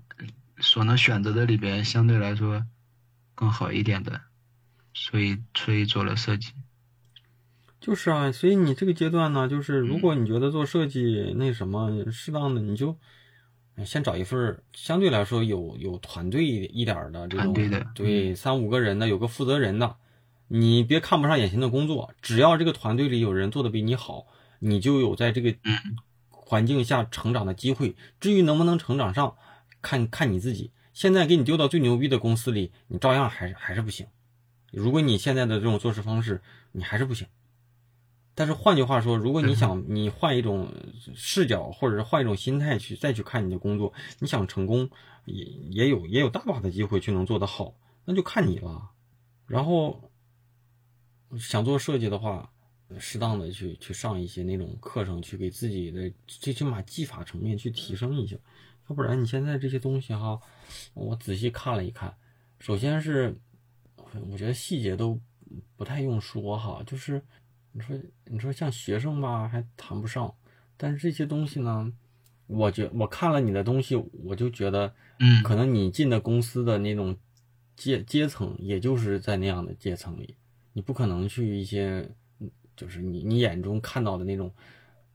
[0.59, 2.65] 所能选择的里边相对来说
[3.33, 4.21] 更好一点的，
[4.93, 6.53] 所以所以做了设计。
[7.81, 12.97] 就是啊，所以你这个阶段呢，就是如果你觉得做设计那什么适当的，你就
[13.83, 17.53] 先找一份相对来说有有团队一点的这种，
[17.93, 19.97] 对三五个人的，有个负责人的，
[20.47, 24.27] 你别看不上眼前的工作，只要这个团队里有人做的比你好，
[24.59, 25.53] 你就有在这个
[26.29, 27.95] 环境下成长的机会。
[28.19, 29.35] 至于能不能成长上，
[29.81, 30.71] 看看你自己。
[30.93, 34.07] 现在给你丢到最牛逼的公司里，你照样还是还是不行。
[34.71, 37.27] 如果你现在的这种做事方式，你还是不行。
[38.37, 40.69] 但是换句话说，如果你想你换一种
[41.15, 44.89] 视角，或者是换一种心态去再去看你的工作，你想成功，
[45.23, 48.91] 也也有也有大把的机会去能做得好，那就看你了。
[49.47, 50.11] 然后
[51.39, 52.51] 想做设计的话，
[52.99, 58.35] 适当的去去上一些那种课程，去给自己的最起码技法层面去提升一下。
[58.89, 60.37] 要不然你现在这些东西哈，
[60.93, 62.13] 我仔细看了一看，
[62.59, 63.33] 首先是
[64.29, 65.17] 我觉得细节都
[65.77, 67.23] 不太用说哈，就是。
[67.77, 70.33] 你说，你说像学生吧，还谈不上，
[70.77, 71.91] 但是这些东西呢，
[72.47, 77.17] 我觉我看了你的东西，我就觉得，嗯，可能你进的公司的那种
[77.75, 80.35] 阶阶层，也就是在那样的阶层里，
[80.71, 82.09] 你不可能去一些，
[82.77, 84.49] 就是你你眼中看到的那种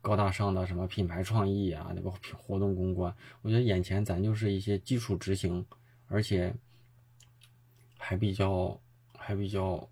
[0.03, 5.65] 高大上的什么品牌创意啊，那个活动公关，我觉得眼前咱就是一些基础执行，
[6.09, 6.55] 而且
[7.97, 8.79] 还比较
[9.17, 9.89] 还比较。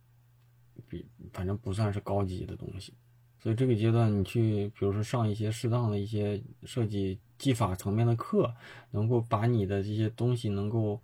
[0.88, 2.92] 比反正不算是高级的东西，
[3.40, 8.52] 所以这个阶段你去，比如说上一些适当的一些设计技法层面的课，
[8.90, 11.00] 能够把你的这些东西能够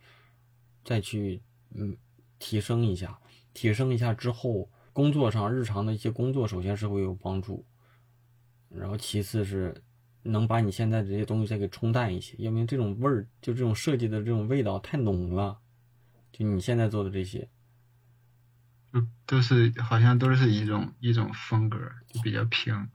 [0.83, 1.41] 再去
[1.75, 1.97] 嗯
[2.39, 3.19] 提升一下，
[3.53, 7.65] 提升一下之后，工作上日常的一些工作首先是会有帮助，
[8.69, 9.75] 然后其次是
[10.23, 15.59] 能把你现在这些东西再给冲淡一些，因为这种味儿就这种设计的这种味道太浓了，
[16.33, 17.49] 就你现在做的这些。
[19.27, 21.79] 都是好像都是一种一种风格，
[22.09, 22.89] 就比较平。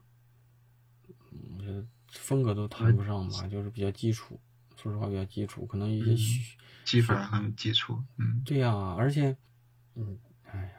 [1.56, 4.40] 我觉得风格都谈不上吧，就是比较基础。
[4.76, 8.02] 说实话，比较基础，可能一些技法很基础。
[8.16, 9.36] 嗯，对呀，而且，
[9.94, 10.18] 嗯，
[10.50, 10.72] 哎呀，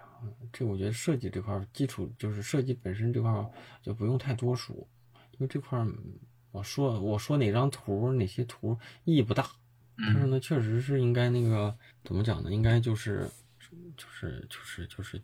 [0.51, 3.31] 这我觉得设计这块基础就是设计本身这块
[3.81, 4.75] 就不用太多说，
[5.33, 5.85] 因为这块
[6.51, 9.47] 我说我说哪张图哪些图意义不大，
[9.97, 12.51] 但是呢，确实是应该那个怎么讲呢？
[12.51, 13.29] 应该就是。
[13.97, 15.21] 就是就是就是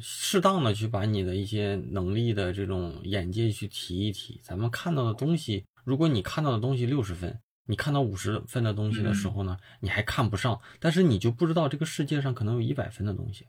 [0.00, 4.40] 适当的去把你的一些能力的这种眼界去提一提。
[4.42, 13.46] 咱们看到的东西，如果你看到的东西六十分，你看到五十分的东西的时候呢，你还看不上，但是你就不知道这个世界上可能有一百分的东西。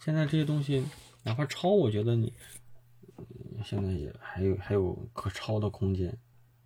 [0.00, 0.84] 现在这些东西
[1.22, 2.32] 哪怕抄，我觉得你
[3.64, 6.16] 现在也还有还有可抄的空间。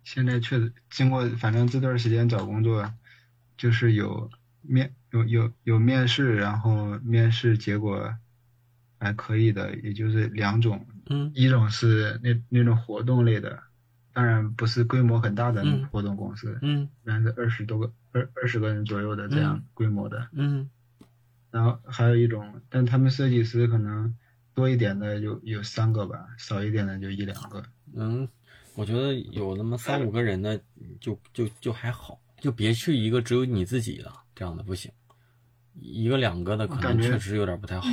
[0.03, 2.93] 现在确实经过，反正这段时间找工作，
[3.57, 4.29] 就是有。
[4.61, 8.15] 面有有有面试，然后面试结果
[8.99, 13.63] 还可以的，也就是两种，嗯，一种是那那种活动类的，
[14.13, 20.69] 当然不是规模很大的活动公司，嗯，一般是二十多个二二十个人左右的这样规模的，嗯，
[21.49, 24.15] 然后还有一种，但他们设计师可能
[24.53, 27.63] 多一点的有有三个吧，少一点的就一两个，
[27.95, 28.27] 嗯，
[28.75, 30.61] 我觉得有那么三五个人的
[30.99, 34.11] 就就就还好，就别去一个只有你自己的。
[34.41, 34.91] 这样的不行，
[35.79, 37.87] 一个两个的可能确实有点不太好。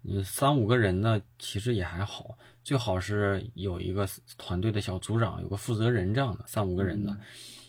[0.00, 7.14] 你三五个人呢其实也还好，最好是有一个团队的小组长，有个负责人这样的三五个人的。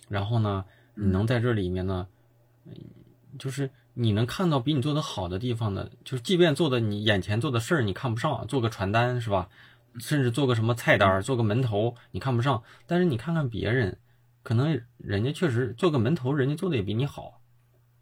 [0.07, 2.07] 然后呢，你能在这里面呢，
[3.37, 9.49] 就是你能看到比你做的好的地方的，就是即便做的你眼前做的事儿你看不上，做个传单是吧？
[9.99, 13.97] 甚至做个什么菜单，做个门头你看不上，但是你看看别人，
[14.41, 17.41] 可能人家确实做个门头，人家做的也比你好。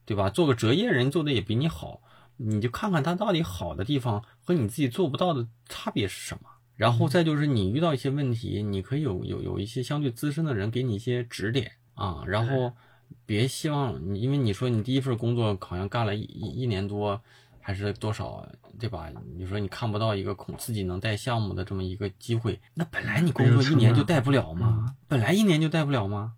[0.06, 0.30] 对吧？
[0.30, 2.02] 做个折页人做的也比你好，
[2.38, 6.50] 你就看看他到底好的地方和你自己做不到的差别是什么。
[6.76, 12.24] 然后再就是你遇到一些问题，你可以有有有一些相对资深的人给你一些指点啊。
[12.26, 12.74] 然后
[13.26, 17.22] 别希望你，因为你说你第一份工作好像干了一一年多
[17.62, 18.46] 还是多少，
[18.80, 19.08] 对吧？
[19.38, 24.96] 你说你看不到一个恐自己能带项目的这么一个机会，那本来你工作一年就带不了吗？
[25.08, 26.34] 本来一年就带不了吗？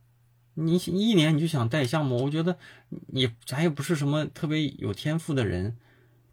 [0.56, 2.58] 你一年你就想带项目，我觉得
[3.08, 5.78] 你咱也不是什么特别有天赋的人，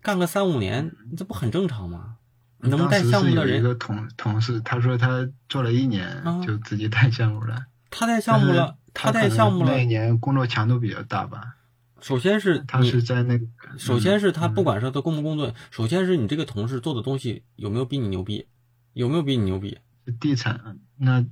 [0.00, 2.16] 干个三五年，这不很正常吗？
[2.58, 7.66] 能带项目的人，一个同同事，他说他做了一年就自己带项目了。
[7.90, 11.56] 他带项目了，他带项目了那一年工作强度比较大吧？
[12.00, 13.46] 首先是他是在那个，
[13.76, 18.46] 首先是他嗯不管是他工不工作，首先是你这个同事做的东西有没有比你牛逼，
[18.92, 19.78] 有没有比你牛逼？
[20.18, 21.24] 地产，那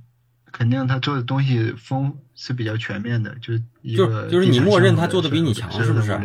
[0.51, 6.19] 肯定他做的东西丰是比较全面的，就是一就个就是你默认他做的比你强是不是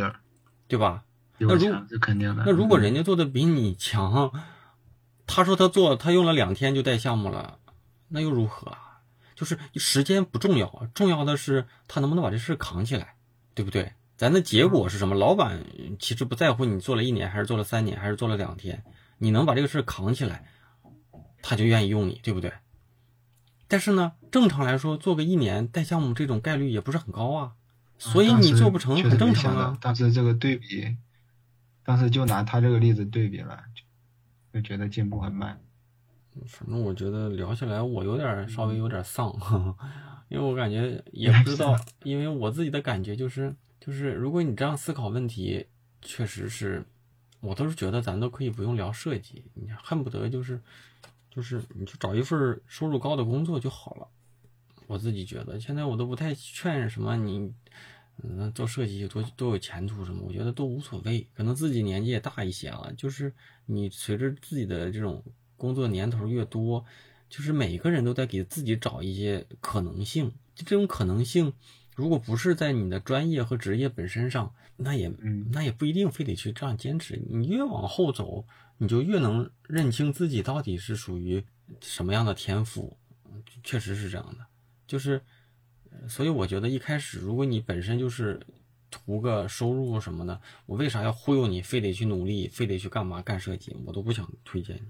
[0.69, 1.05] 对吧？
[1.39, 2.45] 那如强是肯定的。
[2.47, 4.33] 那如果嗯人家做的比你强，
[5.27, 7.59] 他说他做他用了两天就带项目了，
[8.09, 9.01] 那又如何啊？
[9.35, 13.17] 就是时间不重要，重要的是他能不能把这事扛起来，
[13.55, 13.93] 对不对？
[14.17, 15.15] 咱的结果是什么？
[15.15, 15.63] 老板
[15.99, 18.83] 其实不在乎你做了一年，还是做了三年，还是做了两天，
[19.19, 20.47] 你能把这个事扛起来，
[21.43, 22.51] 他就愿意用你，对不对？
[23.69, 27.53] 但是呢，正常来说，做个一年带项目这种概率也不是很高啊，
[27.99, 29.79] 所以你做不成很正常啊。
[29.81, 30.97] 当时这个对比，
[31.85, 35.61] 当时就拿他这个例子对比了，就就觉得进步很慢。
[36.47, 39.35] 反正我觉得聊起来，我有点儿稍嗯微有点儿丧，
[40.29, 45.67] 因为我感觉也不知道，因为我自己的感觉就是，就是如果你这样思考问题，
[46.03, 46.85] 确实是，
[47.41, 50.61] 我都是觉得咱都可以不用聊设计，你恨不得就是，
[51.37, 54.09] 就是你就找一份收入高的工作就好了。
[54.87, 57.53] 我自己觉得，现在我都不太劝什么你，
[58.23, 61.27] 嗯，做设计有多多有前途什么，我觉得都无所谓。
[61.35, 63.35] 可能自己年纪也大一些啊，就是
[63.67, 65.23] 你随着自己的这种
[65.59, 66.85] 工作年头越多，
[67.29, 70.33] 就是每个人都在给自己找一些可能性。
[70.55, 71.53] 就这种可能性，
[71.97, 77.21] 如果不是在你的专业和职业本身上，那也嗯那也不一定非得去这样坚持。
[77.29, 78.47] 你越往后走，
[78.79, 81.43] 你就越能认清自己到底是属于
[81.81, 82.97] 什么样的天赋。
[83.63, 84.47] 确实是这样的，
[84.87, 85.21] 就是，
[85.91, 88.41] 呃所以我觉得一开始，如果你本身就是
[88.91, 94.83] 图个收入什么的，我为啥要忽悠你，非得去努力，非得去干嘛干设计，我都不想推荐你。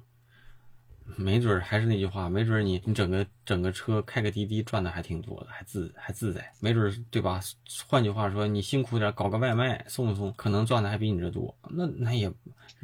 [1.16, 7.40] 没准儿还是那句话，没准儿你你整个整个车开个滴滴赚的还挺多的，还自还自在，没准儿对吧？
[7.86, 11.56] 换句话说，你辛苦点搞个外卖送一送，可能赚的还比你这多。
[11.70, 12.32] 那那也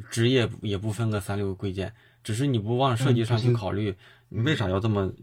[0.09, 1.93] 职业也不分个三六个贵贱，
[2.23, 3.95] 只是你不往设计上去考虑，
[4.29, 5.13] 你为啥要这么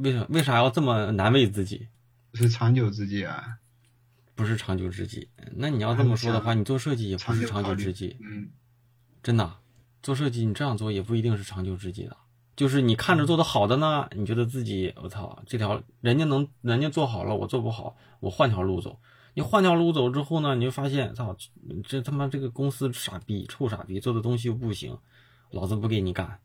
[0.00, 1.86] 为啥为啥要这么难为自己？
[2.34, 3.58] 是长久之计啊，
[4.34, 5.30] 不是长久之计。
[5.54, 8.18] 那你要这么说的话，你做设计也不是长久之计。
[8.20, 8.50] 嗯，
[9.22, 9.54] 真的，
[10.06, 12.16] 做设计你这样做也不一定是长久之计的。
[12.54, 19.00] 就是你看着做的好的呢，你觉得自己我操这条人家能人家做好了，我做不好，我换条路走。
[19.34, 21.36] 你换条路走之后呢，你就发现操
[21.84, 24.96] 这他妈这个公司傻逼臭傻逼，做的东西又不行，
[25.50, 26.38] 老子不给你干。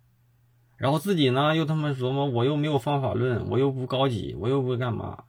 [0.76, 5.26] 然后自己呢又他妈琢磨我又没有方法论，我又不高级，我又不干嘛，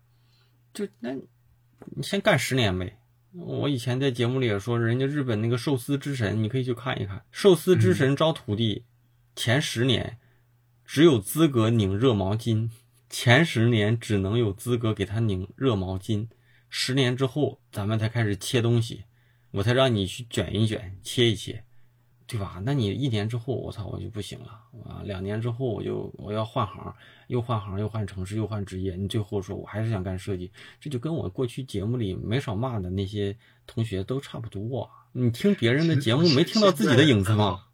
[0.73, 2.97] 就那你先干十年呗。
[3.35, 7.25] 我以前在节目里也说，人家日本那个寿司之神，你可以去看一看。
[7.31, 8.85] 寿司之神招徒弟，
[9.35, 10.19] 前十年
[10.85, 12.69] 只有资格拧热毛巾，
[13.09, 16.29] 前十年只能有资格给他拧热毛巾，
[16.69, 19.05] 十年之后咱们才开始切东西，
[19.53, 21.65] 我才让你去卷一卷、切一切，
[22.33, 22.63] 对吧？
[22.65, 25.03] 那你一年之后，我操，我就不行了啊！
[25.05, 26.95] 两年之后，我就我要换行，
[27.27, 34.91] 又换行，又换城市，又换职业，你最后说我还是想干设计，这就跟我过去节目里没少骂的那些同学都差不多。
[35.13, 37.65] 你听别人的节目没听到自己的影子吗？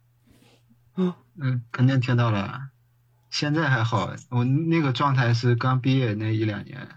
[0.97, 2.71] 嗯，肯定听到了。
[3.29, 6.89] 现在还好，我那个状态是刚毕业那一两年，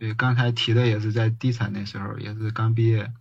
[0.00, 3.12] 对，刚才提的也是在地产那时候，也是刚毕业。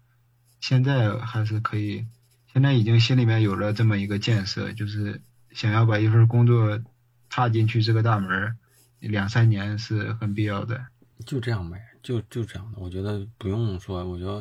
[0.62, 2.08] 现在还是可以，
[2.56, 6.80] 现在已经心里面有了这么一个建设，就是想要把一份工作
[7.30, 8.58] 踏进去这个大门，
[9.01, 10.86] 两三年是很必要的。
[11.26, 12.80] 就这样呗，就就这样的。
[12.80, 14.36] 我觉得不用说，我觉得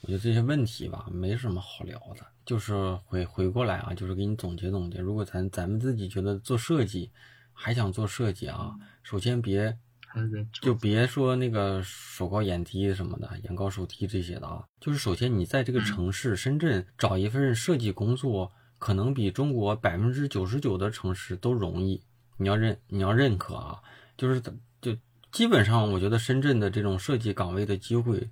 [0.00, 2.26] 我觉得这些问题吧，没什么好聊的。
[2.44, 4.98] 就是回回过来啊，就是给你总结总结。
[4.98, 7.12] 如果咱咱们自己觉得做设计，
[7.52, 9.78] 还想做设计啊，首先别
[10.12, 14.64] 还是就别说那个手高眼低什么的，眼高手低这些的啊。
[14.80, 22.02] 就是首先你在这个城市深圳找一份设计工作，可能比中国百分之九十九的城市都容易。
[22.36, 23.80] 你要认你要认可啊，
[24.16, 24.40] 就是
[24.80, 24.96] 就
[25.30, 28.30] 基本上我觉得深圳的这种设计岗位的机会，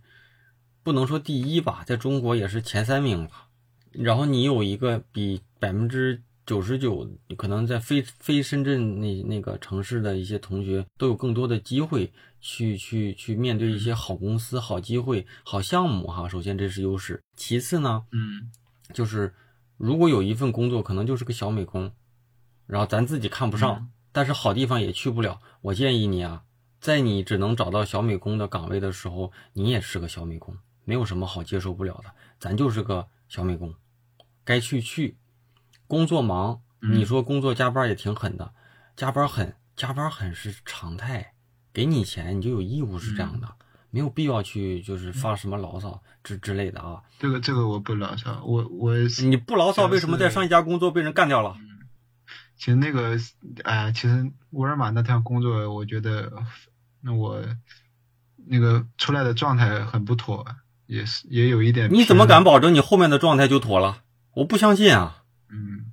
[0.82, 3.48] 不能说第一吧，在中国也是前三名吧。
[3.92, 16.26] 然后你有一个比百分之九十九可能在非非深圳那那个城市的一些同学都有更多的机会去去去面对一些好公司、好机会、好项目哈。
[16.26, 18.50] 首先这是优势，其次呢，嗯
[18.94, 19.34] 就是
[19.76, 21.92] 如果有一份工作可能就是个小美工，
[22.66, 25.38] 然后咱自己看不上，嗯但是好地方也去不了。
[25.60, 26.44] 我建议你啊，
[26.80, 32.10] 在你只能找到小美工的岗位的时候，你也是个小美工，没有什么好接受不了的。
[32.40, 33.74] 咱就是个小美工，
[34.44, 35.18] 该去去，
[35.88, 38.52] 工作忙，嗯你说工作加班也挺狠的，
[38.94, 41.32] 加班狠，加班狠是常态，
[41.72, 43.48] 给你钱你就有义务是这样的。
[43.90, 47.02] 没有必要去就是发什么牢骚之之类的啊。
[47.18, 51.56] 这个这个我不牢骚，我我你不牢骚，为什么在上一家工作被人干掉了？
[52.58, 53.16] 其实那个，
[53.64, 56.30] 哎呀，其实沃尔玛那趟工作，我觉得
[57.00, 57.40] 那我
[58.46, 60.44] 那个出来的状态很不妥，
[60.86, 61.90] 也是也有一点。
[61.90, 64.02] 你怎么敢保证你后面的状态就妥了？
[64.34, 65.17] 我不相信啊。
[65.50, 65.86] 嗯。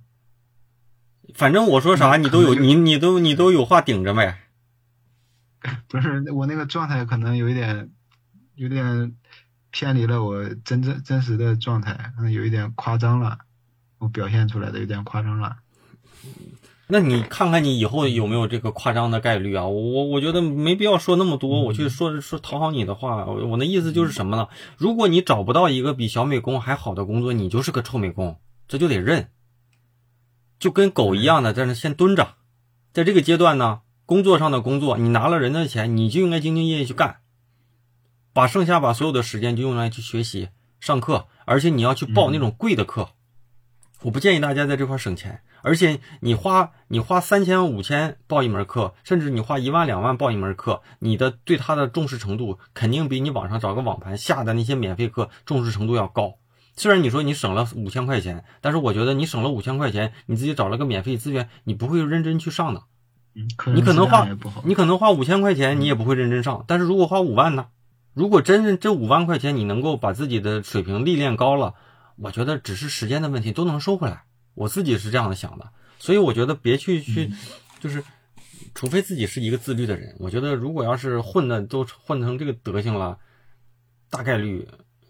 [1.33, 4.39] 反正我说啥，你都有你你都你都有话顶着呗。
[5.87, 7.89] 不是我那个状态可能有一点
[8.53, 9.15] 有点
[9.71, 13.39] 偏离了我真正真实的状态，可能有一点夸张了，
[13.97, 15.57] 我表现出来的有点夸张了。
[16.87, 19.65] 那你看看你以后有没有这个夸张的概率啊？
[19.65, 23.25] 我我觉得没必要说那么多，我去说说讨好你的话。
[23.25, 24.47] 我我那意思就是什么呢？
[24.77, 29.29] 如果你找不到一个比小美工还好的工作，你就是个臭美工，这就得认，
[30.59, 32.35] 就跟狗一样的在那先蹲着。
[32.93, 37.17] 在这个阶段呢，工作上的工作，你拿了人的钱，你就应该兢兢业业去干，
[38.33, 40.49] 把剩下把所有的时间就用来去学习、
[40.79, 43.09] 上课，而且你要去报那种贵的课。
[44.03, 45.41] 我不建议大家在这块省钱。
[45.61, 56.35] 而且你花你花三千五千报一门课，甚至你花一万两万报一门课，你的对他的重视程度肯定比你网上找个网盘下的那些免费课重视程度要高。
[56.75, 62.83] 虽然你说你省了五千块钱，但是我觉得你省了五千块钱，你自己找了个免费资源，你不会认真去上的。
[63.73, 64.27] 你可能花
[64.63, 66.63] 你可能花五千块钱，你也不会认真上。
[66.67, 67.67] 但是如果花五万呢？
[68.13, 71.73] 如果真是这五万块钱你能够把自己的水平历练高了，
[72.17, 74.23] 我觉得只是时间的问题，都能收回来。
[74.53, 75.69] 我自己是这样的想的，
[75.99, 77.33] 所以我觉得别去去，
[77.81, 78.01] 就是，
[78.73, 80.15] 除非自己是一个自律的人。
[80.19, 83.17] 我觉得如果要是混的都混成这个德行了，
[84.09, 84.65] 大概率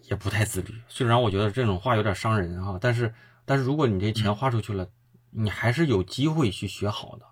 [0.09, 0.73] 也不太自律。
[0.87, 3.13] 虽然我觉得这种话有点伤人哈，但是
[3.45, 4.87] 但是如果你这钱花出去了，
[5.31, 7.25] 你还是有机会去学好的，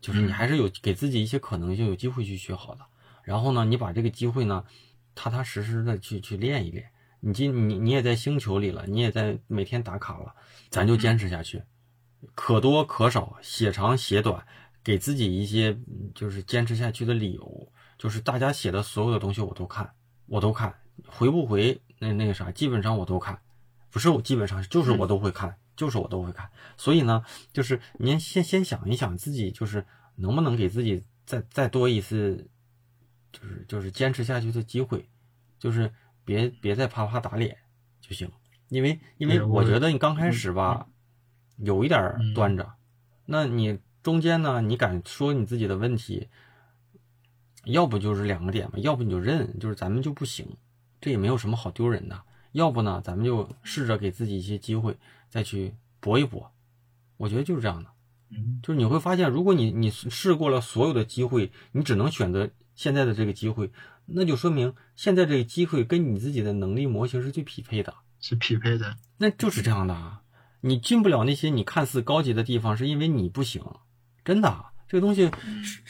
[0.00, 2.84] 就是你还是有给自己一些可能性，有机会去学好的。
[3.22, 4.64] 然后呢，你把这个机会呢，
[5.14, 6.90] 踏踏实实的去去练一练。
[7.20, 10.34] 你今你你也在星球里了，你也在每天打卡了，
[10.70, 11.62] 咱就坚持下去，
[12.34, 14.46] 可多可少，写长写短，
[14.82, 15.78] 给自己一些
[16.14, 17.72] 就是坚持下去的理由。
[17.98, 19.92] 就是大家写的所有的东西我都看，
[20.24, 20.74] 我都看，
[21.06, 23.40] 回不回那那个啥，基本上我都看，
[23.90, 26.50] 不是我基本上就是我都会看，就是我都会看。
[26.76, 29.84] 所以呢，就是您先先想一想自己，就是
[30.16, 32.48] 能不能给自己再再多一次，
[33.32, 35.08] 就是就是坚持下去的机会，
[35.58, 35.92] 就是。
[36.22, 37.56] 别别再啪啪打脸
[38.00, 38.30] 就行，
[38.68, 40.86] 因为因为我觉得你刚开始吧，
[41.56, 42.74] 有一点端着，
[43.24, 46.28] 那你中间呢，你敢说你自己的问题，
[47.64, 50.46] 要不就是两个点嘛，要不你就认，就是咱们就不行，
[51.00, 52.22] 这也没有什么好丢人的。
[52.52, 54.96] 要不呢，咱们就试着给自己一些机会，
[55.28, 56.50] 再去搏一搏。
[57.16, 57.90] 我觉得就是这样的，
[58.62, 63.70] 就是你会发现，如果你你试过了所有的机会，你只能选择现在的这个机会。
[64.12, 68.96] 那就说明现在这个机会跟你自己的能力模型是最匹配的，是匹配的。
[69.18, 70.22] 那就是这样的啊，
[70.62, 73.62] 你进不了那些你看似高级的地方，是因为你不行。
[74.24, 75.30] 真的，这个东西，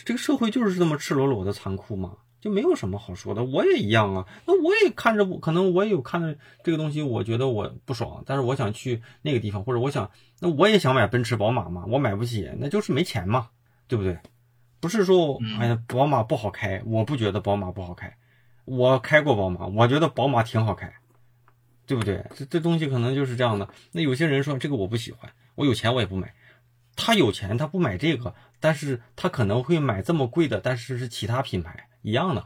[0.05, 3.45] 这个社会就是这么赤裸裸的残酷嘛，就没有什么好说的。
[3.45, 10.11] 我也一样啊，那我也看着，可能我也有看着这个东西，我觉得我不爽，但是我想去那个地方，或者我想，
[10.41, 13.51] 那我也想买奔驰、宝马嘛，我买不起，那就是没钱嘛，
[13.87, 14.19] 对不对？
[14.81, 18.17] 不是说，哎呀，宝马不好开，我不觉得宝马不好开，
[18.65, 20.95] 我开过宝马，我觉得宝马挺好开，
[21.85, 22.25] 对不对？
[22.35, 23.69] 这这东西可能就是这样的。
[23.93, 26.33] 那有些人说这个我不喜欢，我有钱我也不买。
[26.97, 32.45] 他有钱他不买这个，但是他可能会买这么贵的，但是是其他品牌一样的。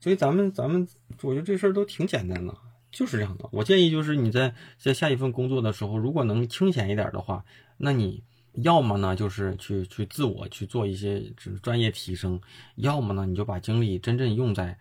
[0.00, 0.86] 所以咱们咱们，
[1.22, 2.56] 我觉得这事儿都挺简单的，
[2.90, 3.48] 就是这样的。
[3.52, 7.44] 我建议就是你在在下一份工作的时候，如果能清闲一点的话，
[7.76, 8.24] 那你。
[8.62, 11.30] 要么呢，就是去去自我去做一些
[11.62, 12.40] 专业提升；
[12.76, 14.78] 要么呢，你就把精力真正用在，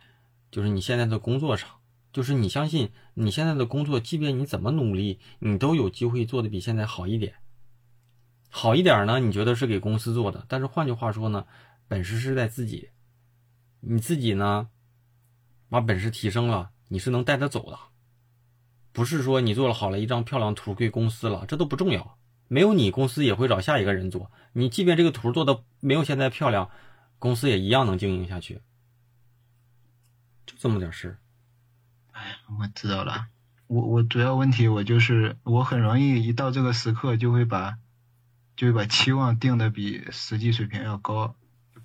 [0.50, 1.68] 就是你现在的工作上。
[2.14, 7.34] 就是你相信你现在的工作，即便你怎么努力，你都有机会做的比现在好一点。
[8.50, 11.46] 好一点呢，你觉得是给公司做的，但是换句话说呢，
[11.90, 12.88] 本事是在自己。
[13.88, 14.70] 你自己呢，
[15.70, 17.78] 把本事提升了，你是能带得走的，
[18.92, 22.18] 不是说你做了好了一张漂亮图给公司了，这都不重要。
[22.48, 24.32] 没有你，公司也会找下一个人做。
[24.54, 26.70] 你即便这个图做的没有现在漂亮，
[27.20, 28.62] 公司也一样能经营下去。
[30.46, 31.18] 就这么点事。
[32.12, 33.28] 哎，我知道了。
[33.68, 37.78] 我我主要问题我就是我很容易一到这个时刻就会把，
[38.56, 41.36] 就会把期望定的比实际水平要高，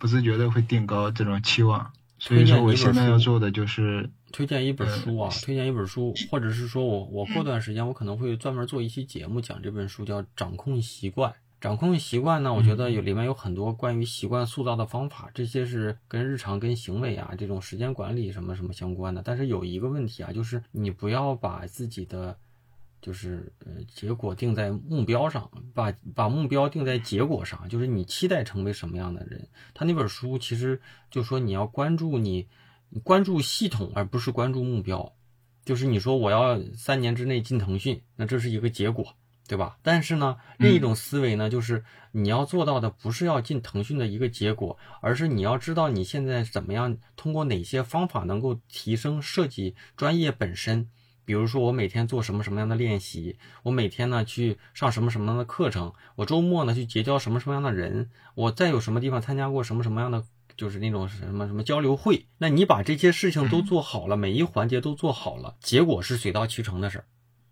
[0.00, 1.92] 不自觉的会定高这种期望。
[2.18, 4.10] 所以说我现在要做的就是。
[4.32, 11.32] 推荐一本书啊，推荐一本书，或者是说我我过段时间我可能会专门做一期节目讲这本书，叫《掌控习惯》。
[11.60, 19.22] 掌控习惯呢，我觉得有里面有很多关于习惯塑造的方法，这些是跟日常、跟行为啊这种时间管理什么什么相关的。
[19.24, 22.38] 但是有一个问题啊，就是你不要把自己的
[23.00, 29.48] 就是呃结果定在目标上，把把目标定在结果上，就是你期待成为什么样的人。
[29.72, 30.80] 他那本书其实
[31.10, 32.48] 就说你要关注你
[33.02, 35.14] 关注系统，而不是关注目标。
[35.64, 39.14] 就是你说我要三年之内进腾讯，那这是一个结果，
[39.46, 39.78] 对吧？
[39.82, 50.88] 但是呢，另一种思维呢，就是你要做到的不是要进腾讯的一个结果，而是你要知道你现在怎么样通过哪些方法能够提升设计专业本身。
[51.30, 60.24] 比如说我每天做什么什么样的练习，我每天呢去上什么什么样的课程，我周末呢去结交什么什么样的人，我再有什么地方参加过什么什么样的。
[60.56, 67.04] 就是那种什么什么交流会，那你把这些事情都做好了，每一环节都做好了，结果是水到渠成的事儿。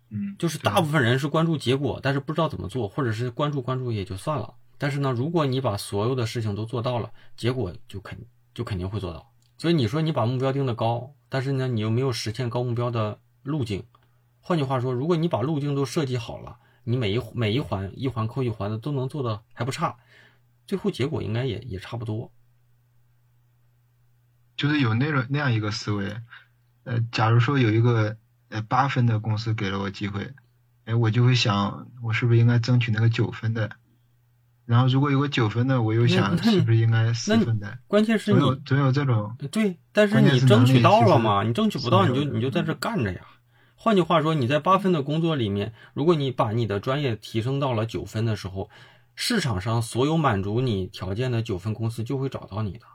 [0.09, 4.55] 嗯，就是大部分人是关注结果，但是不知道怎么做，或者是关注关注也就算了。
[4.77, 8.19] 但是呢，如果你把所有的事情都做到了，结果就肯
[8.53, 9.31] 就肯定会做到。
[9.57, 13.83] 所以你说你把目标定的高，但是呢，你又没有实现高目标的路径。
[14.41, 19.97] 换句话说，如果你把路径都设计好了，你每一每一环一环扣一环的都能做的还不差，
[20.65, 22.31] 最后结果应该也也差不多。
[24.55, 26.21] 就是有那种那样一个思维，
[26.83, 28.17] 呃，假如说有一个
[28.49, 30.33] 呃八分的公司给了我机会，
[30.85, 33.77] 哎，我就会想，我是不是应该争取那个九分的？
[34.69, 37.79] 然后如果有个九分的，我又想是不是应该四分的？
[37.87, 41.41] 关键是总有总有这种对，但是你争取到了嘛？
[41.41, 43.21] 你争取不到，你就你就在这干着呀。
[43.73, 48.69] 换句话说，你在八分的工作里面，如果你把你的专业提升到了九分的时候，
[49.15, 52.85] 市场上所有满足你条件的九分公司就会找到你的。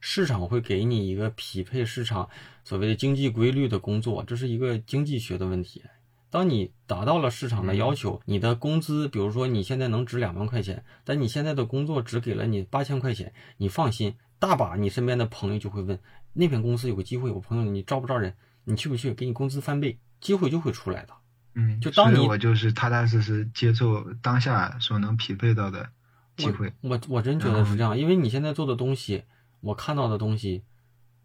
[0.00, 2.28] 市场会给你一个匹配市场
[2.64, 5.84] 所谓的经济规律的工作，这是一个经济学的问题。
[6.32, 16.00] 当你达到了市场的要求，你的工资，比如说你现在能值两万块钱，但你现在的工作只给了你八千块钱，你放心，大把你身边的朋友就会问，
[16.32, 18.34] 那边公司有个机会，我朋友你招不招人？
[18.64, 19.12] 你去不去？
[19.12, 21.12] 给你工资翻倍，机会就会出来的。
[21.54, 25.90] 嗯，就当你我就是踏踏实实接受当下所能匹配到的
[26.38, 26.72] 机会。
[26.80, 29.24] 我我真觉得是这样，因为你现在做的东西。
[29.60, 30.64] 我看到的东西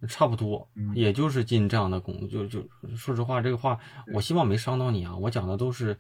[0.08, 3.80] 差不多，也就是进这样的工，就就说实话，这个话
[4.14, 5.16] 我希望没伤到你啊。
[5.16, 5.98] 我讲的都是，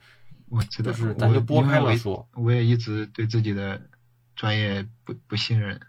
[0.49, 2.27] 我知道，是咱就拨开了说。
[2.33, 3.89] 我也一直对自己的
[4.35, 5.79] 专业不不信任，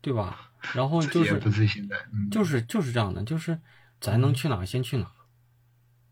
[0.00, 0.52] 对吧？
[0.74, 1.96] 然后就是不自信的，
[2.30, 3.58] 就是就是这样的，就是
[4.00, 5.10] 咱能去哪先去哪。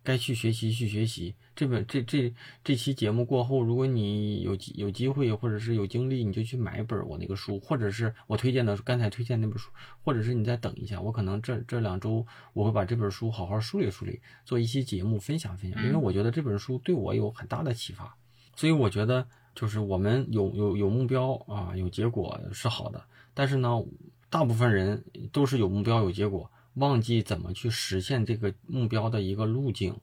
[0.03, 1.35] 该去学习去学习。
[1.57, 2.33] 这本这这
[2.63, 9.71] 这期节目过后，如果你有有机会或者是有精力，你就去买一本我那个书，或者是我推荐的刚才推荐那本书，
[10.03, 15.83] 或者是你再等一下，我可能这这两周我会把这本书好好梳理梳理，做一期节目分享分享。
[15.85, 18.17] 因为我觉得这本书对我有很大的启发，
[18.57, 23.83] 所以我觉得就是我们有有有目标啊，有结果是好的，但是呢，
[24.29, 26.51] 大部分人都是有目标有结果。
[26.75, 29.95] 忘记怎么去实现这个目标的一个路径，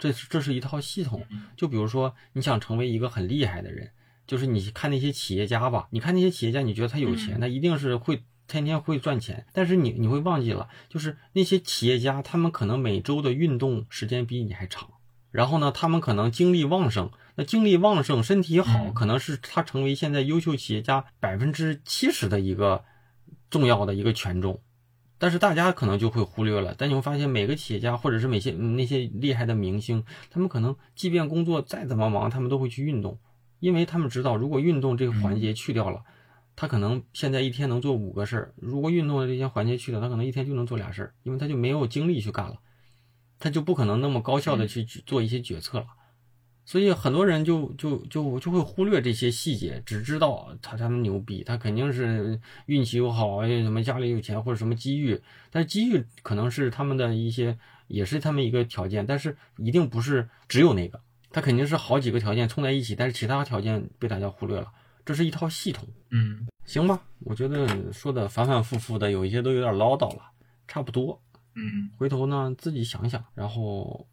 [0.00, 1.24] 这是这是一套系统。
[1.56, 3.90] 就比如说，你想成为一个很厉害的人，
[4.26, 9.46] 就是你看那些企业家吧，你看那些企业家，你觉得他有钱，他一定是会天天会赚钱。
[9.52, 14.88] 但是你你会忘记了，就是那些企业家，他们可能每周的运动时间比你还长。
[15.30, 22.84] 然后呢，他们可能精力旺盛，那精力旺盛、身体好，可能是他成为现在优秀企业家百分之七十的一个
[23.48, 24.60] 重要的一个权重。
[25.20, 33.18] 但是大家可能就会忽略了，但你会发现每个企业家或者是每些那些厉害的明星，他们可能即便工作再怎么忙，他们都会去运动，
[33.58, 36.02] 因为他们知道，如果运动这个环节去掉了，
[36.56, 42.56] 他可能现在一天能做五个事儿；如果运动的这些环节去掉，他可能一天就能做俩事儿，因为他就没有精力去干了，
[43.38, 45.86] 他就不可能那么高效的去做一些决策了。
[46.70, 55.20] 所以很多人就就就就会忽略这些细节，只知道他他们牛逼，他肯定是运气又好，什么家里有钱或者什么机遇。
[55.50, 57.58] 但是机遇可能是他们的一些，
[57.88, 61.00] 也是他们一个条件，但是一定不是只有那个，
[61.32, 64.70] 他肯定是好几个条件冲在一起，但是其他条件被大家忽略了。
[65.04, 65.88] 这是一套系统。
[66.10, 70.22] 嗯，行吧，我觉得说的反反复复的，有一些都有点唠叨了，
[70.68, 71.20] 差不多。
[71.56, 74.06] 嗯，回头呢自己想想，然后。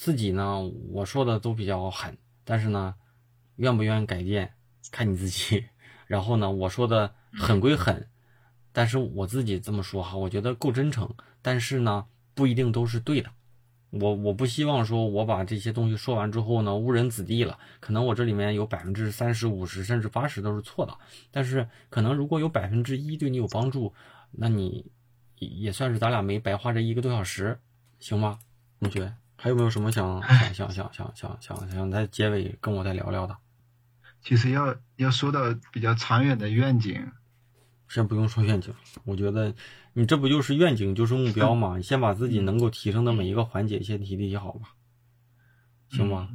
[0.00, 2.94] 自己呢，我说的都比较狠，但是呢，
[3.56, 4.54] 愿不愿意改变，
[4.90, 5.62] 看你自己。
[6.08, 8.08] 然后呢，我说的狠归狠，
[8.72, 11.06] 但是我自己这么说哈，我觉得够真诚。
[11.42, 13.30] 但是呢，不一定都是对的。
[13.90, 17.58] 我我不希望说我把这些东西说完之后呢，误人子弟了。
[17.78, 20.96] 可能我这里面有百分之三十五十甚至八十都是错的，
[21.30, 23.92] 但是可能如果有百分之一对你有帮助，
[24.30, 24.90] 那你
[25.36, 27.60] 也算是咱俩没白花这一个多小时，
[27.98, 28.38] 行吗？
[28.80, 29.12] 同学？
[29.42, 30.22] 还有没有什么想
[30.52, 33.34] 想想想想想想想在结尾跟我再聊聊的。
[34.22, 35.40] 其实要要说到
[35.72, 37.10] 比较长远的愿景。
[37.88, 38.72] 先不用说愿景，
[39.04, 39.52] 我觉得
[39.94, 44.68] 你这不就是愿景，就是目标嘛，你先把自己能够提升的每一个环节先提提，好吧？
[45.90, 46.28] 行吗？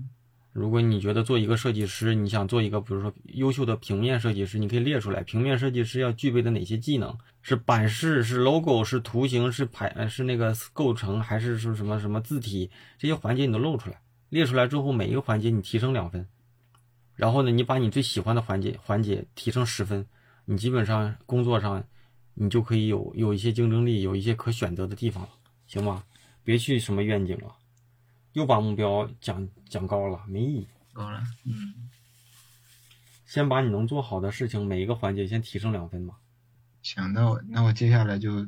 [0.55, 7.13] 如果你觉得做一个设计师，你想做一个比如说优秀的平面设计师，你可以列出来，平面设计师要具备的哪些技能？
[7.41, 12.71] 是版式，是 logo，是图形，是排，是那个构成，还是说什么什么字体？
[12.97, 13.99] 这些环节你都露出来，
[14.29, 16.25] 列出来之后，每一个环节你提升两分。
[17.15, 20.07] 然后呢，你把你最喜欢的环节环节提升十分，
[20.45, 21.83] 你基本上工作上
[22.33, 25.29] 你就可以有有一些竞争力，有一些可选择的地方了，
[25.67, 26.01] 行吗？
[26.45, 27.53] 别去什么愿景了。
[28.35, 30.67] 又把目标讲讲高了，没意义。
[30.91, 31.73] 高了，嗯。
[33.25, 36.15] 先把你能做好的事情每一个环节先提升两分嘛。
[36.81, 38.45] 行，那我那我接下来就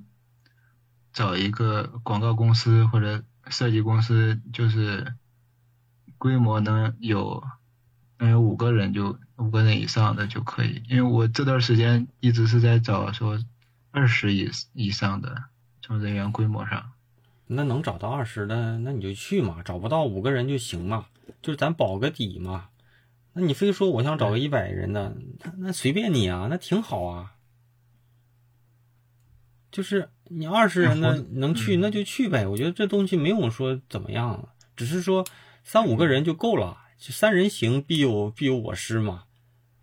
[1.14, 5.16] 找一个广告公司或者设计公司，就是
[6.18, 7.42] 规模能有
[8.18, 10.84] 能有五个人就五个人以上的就可以。
[10.90, 13.40] 因为我这段时间一直是在找说
[13.92, 15.46] 二十以以上的
[15.82, 16.92] 从人员规模上。
[17.48, 21.08] 那能找到二十的，那你就去嘛；找不到五个人就行嘛，
[21.42, 22.70] 就是咱保个底嘛。
[23.34, 27.34] 那你非说我想找个一百人的，那那随便你啊，那挺好啊。
[29.72, 35.26] 就是你二十人的能去那就去呗，我觉得这东西没有说怎么样，只是说
[35.64, 39.26] 三五个人就够了，三人行必有必有我师嘛。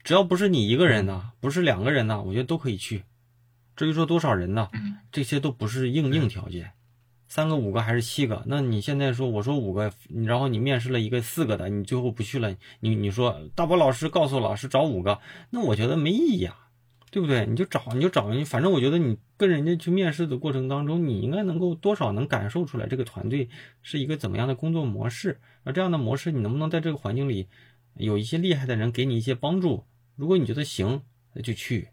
[0.02, 3.04] 只要不是你一个人呢，不是两个人呢，我觉得都可以去。
[3.76, 4.68] 至于说多少人呢，
[5.12, 6.72] 这些都不是硬硬条件。
[7.34, 8.44] 三个、五个还是七个？
[8.46, 9.92] 那你现在说，我说五个，
[10.24, 15.18] 然后你面试了一个四个的，你最后不去了，你你说大波老师告诉老师找五个，
[15.50, 16.68] 那我觉得没意义啊，
[17.10, 17.44] 对不对？
[17.46, 23.48] 你就找，你就找，你反正我觉得你跟人家去面试的过程当中，你应该能够多少能感受出来这个团队
[23.82, 27.48] 是一个怎么样的工作模式，而这样的模式你能不能在这个环境里
[27.94, 29.82] 有一些厉害的人给你一些帮助？
[30.14, 31.88] 如果你觉得行，那就去，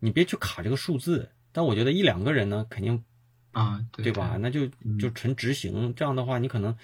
[0.00, 1.30] 你别去卡这个数字。
[1.52, 3.04] 但我觉得一两个人呢，肯定。
[3.52, 4.36] 啊，对吧？
[4.40, 4.66] 那就
[4.98, 6.76] 就纯执行，这样的话你可能，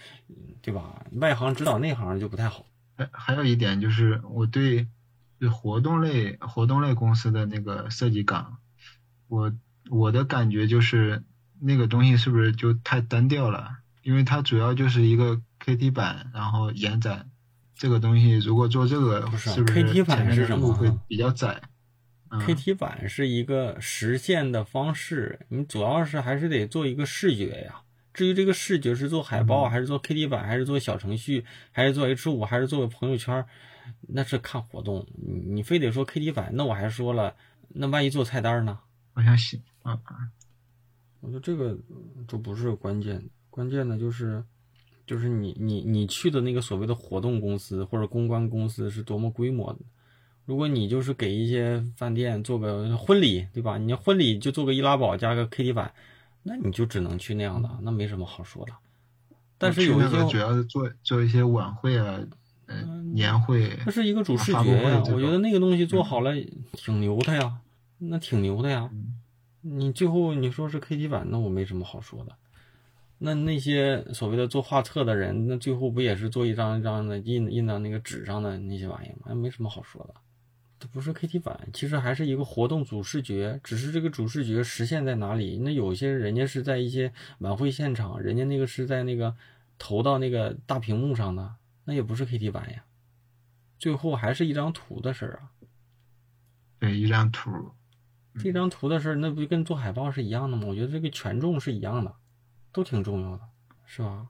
[0.61, 1.05] 对吧？
[1.13, 2.67] 外行指导内行就不太好。
[2.97, 4.89] 还还有一点就是，我对
[5.39, 8.59] 对活动类活动类公司的那个设计岗，
[9.29, 9.53] 我
[9.91, 11.23] 我的感觉就是
[11.61, 13.79] 那个东西是不是就太单调了？
[14.03, 17.31] 因为它主要就是一个 KT 板，然后延展
[17.75, 20.73] 这个东西，如果做这个，是不是 KT 板是什么？
[20.73, 21.61] 会比较窄。
[22.31, 27.83] KT 板是一个实现的方式，你主要是还是得做一个视觉呀。
[28.13, 33.45] 至于这个视觉是做海报，还是做 KT 板，还是做小程序，还是做 H 五，还是做朋友圈，
[34.09, 35.07] 那是看活动。
[35.15, 37.37] 你你非得说 KT 板，那我还说了，
[37.69, 38.79] 那万一做菜单呢？
[39.13, 40.31] 我想写，嗯嗯，
[41.21, 41.79] 我觉得这个
[42.27, 44.43] 就不是关键，关键的就是，
[45.07, 49.81] 就是你你你去的那个所谓的活动公司或者公关公司是多么规模的。
[50.47, 53.77] 如果你就是给一些饭店做个婚礼，对吧？
[53.77, 55.93] 你婚礼就做个易拉宝加个 KT 板，
[56.45, 58.73] 那你就只能去那样的，那没什么好说的。
[59.59, 62.21] 但是有一些主要是做做一些晚会啊，
[62.67, 63.77] 嗯，年会。
[63.85, 66.33] 那是一个主视觉呀，我觉得那个东西做好了
[66.73, 67.59] 挺牛的呀，
[67.99, 68.89] 那挺牛的呀。
[69.63, 72.33] 你最后你说是 KT 板，那我没什么好说的。
[73.19, 79.27] 那那些所谓的做画册的人，那最后不也是做一张一张的印印到那个纸上的那些玩意吗？
[79.29, 80.15] 那没什么好说的。
[80.79, 85.57] 这不是 KT 板，其实还是一个活动主视觉，只是这个主视觉实现在哪里？
[85.57, 89.35] 那有些人家是在一些晚会现场，人家那个是在那个
[89.79, 91.55] 投到那个大屏幕上的，
[91.85, 92.85] 那也不是 KT 板呀。
[93.79, 95.51] 最后还是一张图的事儿啊。
[96.79, 97.51] 对，一张图。
[98.39, 100.65] 这张图的事儿，那不就跟做海报是一样的吗？
[100.67, 102.15] 我觉得这个权重是一样的，
[102.71, 103.49] 都挺重要的，
[103.87, 104.29] 是吧？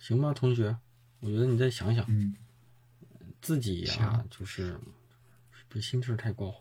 [0.00, 0.76] 行吧，同学，
[1.20, 2.04] 我觉得你再想想，
[3.40, 4.76] 自己呀，就是。
[5.72, 6.54] 别心气儿太高，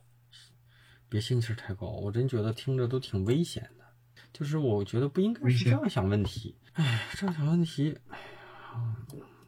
[1.10, 3.84] 别心气儿太高，我真觉得听着都挺危险的。
[4.32, 6.56] 就是我觉得不应该是这样想问题。
[6.72, 8.96] 哎，这样想问题，哎呀，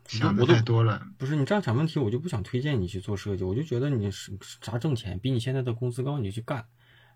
[0.05, 1.07] 想的太多了。
[1.17, 3.45] 不是你这样想问题，我就不想推荐你去做设计。
[3.45, 6.67] 我就觉得你是啥挣钱，比你现在的工资高，你就去干。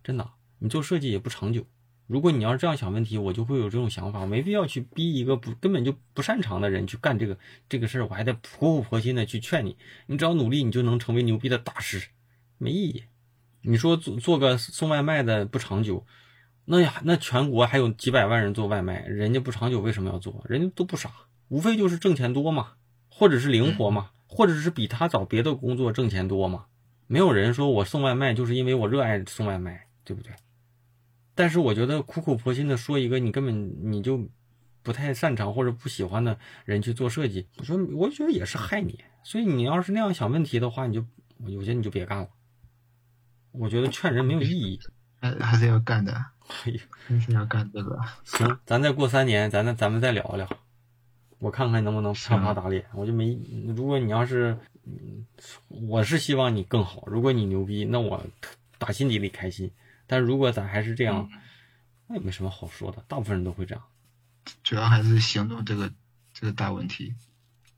[0.01, 0.25] 真的，
[0.59, 1.67] 你做设计也不长久。
[2.05, 4.25] 如果你要是这样想问题，我就会有这种想法。
[4.25, 7.37] 没必要去逼一个不根本就不擅长的人去干这个
[7.67, 9.75] 这个事儿，我还得苦口婆心的去劝你。
[10.05, 12.07] 你只要努力，你就能成为牛逼的大师。
[12.59, 13.03] 没意义，
[13.61, 16.07] 你说做做个送外卖的不长久，
[16.65, 20.43] 那呀，那全国还有几百万人做外卖，人家不长久为什么要做？
[20.49, 21.11] 人家都不傻，
[21.49, 22.73] 无非就是挣钱多嘛，
[23.09, 26.65] 或者是灵活嘛，或者是比他找别的工作挣钱多嘛。
[27.05, 30.33] 没有人说我送外卖就是因为我热爱送外卖，对不对？
[31.35, 34.27] 但是我觉得苦口婆心的说一个你根本你就
[34.81, 39.03] 不太擅长或者不喜欢的人去做设计，我说我觉得也是害你。
[39.23, 41.05] 所以你要是那样想问题的话，你就。
[41.45, 42.29] 有些你就别干了。
[43.57, 44.79] 我觉得劝人没有意义。
[45.19, 46.71] 还还是要干的，还
[47.19, 47.99] 是要干这个。
[48.23, 50.47] 行，咱再过三年，咱再咱们再聊一聊，
[51.39, 52.85] 我看看能不能啪啪打脸。
[52.93, 53.35] 我就没，
[53.75, 54.55] 如果你要是，
[54.85, 55.25] 嗯，
[55.67, 57.03] 我是希望你更好。
[57.07, 58.23] 如果你牛逼，那我
[58.77, 59.71] 打心底里开心。
[60.05, 61.27] 但如果咱还是这样，
[62.05, 63.03] 那也没什么好说的。
[63.07, 63.83] 大部分人都会这样，
[64.61, 65.91] 主要还是行动这个
[66.31, 67.15] 这个大问题。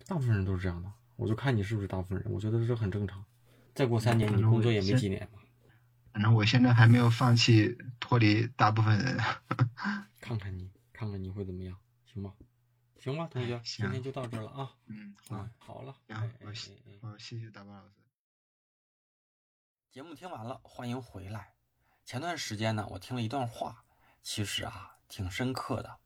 [0.05, 0.91] 大部分人都是这样的。
[1.15, 3.23] 我就看你是不是大部分人，我觉得这很正常。
[3.73, 5.39] 再过三年，你工作也没几年嘛，
[6.12, 9.18] 反正我现在还没有放弃脱离大部分人。
[10.20, 12.34] 看看你，看看你会怎么样，行吗？
[12.99, 14.72] 行吧，同学，今天就到这了啊。
[14.88, 17.95] 嗯，好啊，，好了，行哎哎我谢哎哎好，谢谢大巴老师。
[19.91, 21.53] 节目听完了，欢迎回来。
[22.05, 23.84] 前段时间呢，我听了一段话，
[24.22, 25.97] 其实啊挺深刻的。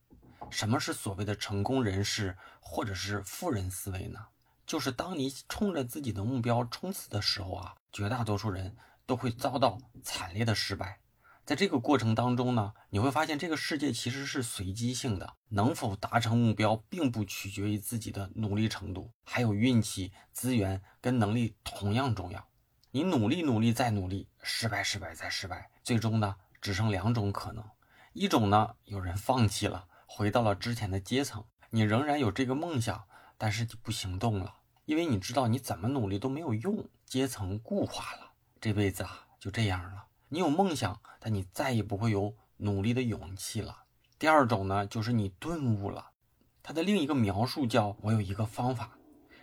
[0.52, 4.28] 什么是所谓的成功人士或者是富人思维呢？
[4.66, 11.00] 就是当你冲着自己的目标冲刺的时候啊，绝大多数人都会遭到惨烈的失败。
[11.46, 22.48] 在这个过程当中呢，你会发现这个世界其实是随机性的，能否达成目标并不取决于自己的努力程度，还有运气、资源跟能力同样重要。
[22.92, 27.62] 你努力努力再努力，失败失败再失败，最终呢只剩两种可能：
[28.14, 33.04] 一种呢有人放弃了，回到了之前的阶层，你仍然有这个梦想，
[33.38, 38.32] 但是你不行动了，因为你知道你怎么努力都没有用，阶层固化了，
[38.64, 40.06] 这辈子啊就这样了。
[40.30, 43.84] 你有梦想，但你再也不会有努力的勇气了。
[44.18, 46.12] 第二种呢，就是你顿悟了，
[46.62, 48.98] 它的另一个描述叫“我有一个方法”。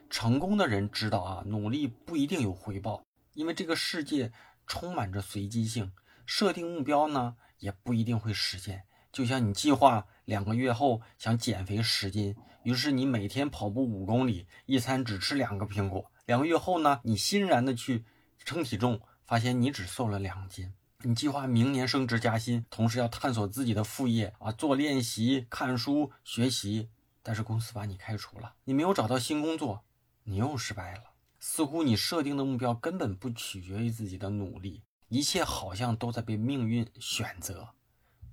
[0.08, 3.04] 成功的人知道啊，努力不一定有回报，
[3.34, 4.32] 因为这个世界
[4.66, 5.92] 充满着随机性，
[6.24, 8.84] 设定目标呢也不一定会实现。
[9.12, 16.10] 就像你计划两个月后想减肥十斤，于是你每天跑步五公里，一餐只吃两个苹果。
[16.24, 18.02] 两个月后呢，你欣然的去
[18.46, 18.98] 称体重，
[19.30, 20.74] 发现你只瘦了两斤。
[21.02, 26.90] 你计划明年升职加薪，同时要探索自己的副业啊，做练习、看书、学习，
[27.22, 29.84] 但是公司把你开除了，你没有找到新工作，
[30.24, 31.12] 你又失败了。
[31.38, 37.68] 似乎你设定的目标根本不取决于自己的努力，一切好像都在被命运选择。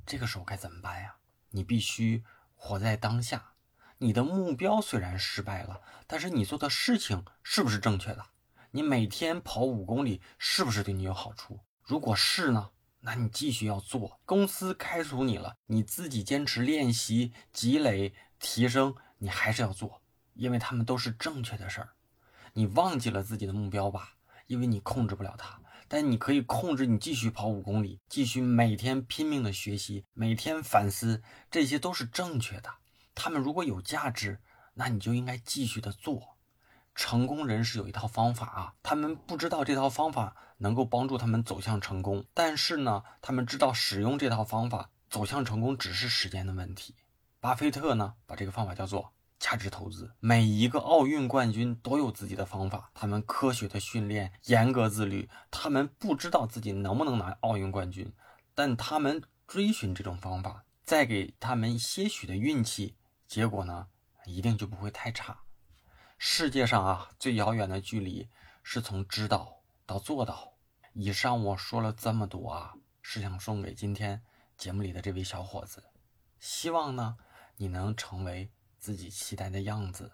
[0.04, 1.18] 这个时候该怎么办呀？
[1.52, 2.24] 你必须
[2.56, 3.52] 活在当下。
[4.00, 8.26] 你的目标虽然失败了，但是你做的事情是不是正确的？
[8.78, 11.60] 你每天跑五公里是不是对你有好处？
[11.82, 12.70] 如果是呢，
[13.00, 14.20] 那你继续要做。
[14.24, 20.04] 公司开除你了，你自己坚持练习、积累、提升，你还是要做，
[20.36, 21.90] 因为他们都是正确的事儿。
[22.54, 24.12] 你忘记了自己的目标吧，
[24.46, 32.70] 因为你控制不了它，但你可以控制你继续跑五公里，继续每天拼命的学习，每天反思，这些都是正确的。
[33.16, 34.40] 他们如果有价值，
[34.76, 36.37] 那你就应该继续的做。
[36.98, 46.96] 成功人士有一套方法啊，他们不知道这套方法能够帮助他们走向成功，但是呢，他们知道使用这套方法走向成功只是时间的问题。
[47.40, 50.12] 巴菲特呢，把这个方法叫做价值投资。
[50.20, 55.30] 每一个奥运冠军都有自己的方法，他们科学的训练，严格自律。
[55.52, 58.12] 他们不知道自己能不能拿奥运冠军，
[58.56, 62.96] 但他们追寻这种方法，再给他们些许的运气，
[63.28, 63.86] 结果呢，
[64.26, 65.38] 一定就不会太差。
[66.20, 68.28] 世界上啊，最遥远的距离
[68.64, 70.54] 是从知道到做到。
[70.94, 74.24] 以上我说了这么多啊，是想送给今天
[74.58, 75.84] 节目里的这位小伙子，
[76.40, 77.18] 希望呢
[77.58, 78.50] 你能成为
[78.80, 80.12] 自己期待的样子。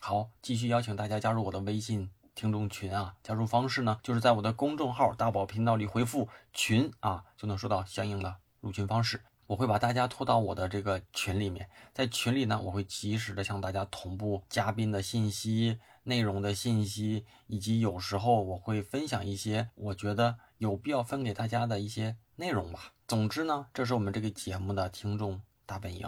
[0.00, 9.22] 好，继续邀请大家加入我的微信听众群啊，加入方式呢就是在我的公众号“大宝频道”里回复“群”啊，就能收到相应的入群方式。
[9.50, 22.92] 我会把大家拖到我的这个群里面，在群里呢，我会及时的向大家同步嘉宾的信息、内容的信息，以及有时候我会分享一些我觉得有必要分给大家的一些内容吧。
[23.08, 26.06] 总之呢，这是我们这个节目的听众大本营。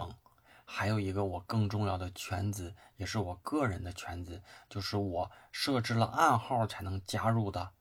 [0.63, 7.71] 还有一个我更重要的圈子，也是我个人的圈子，就是我设置了暗号才能加入的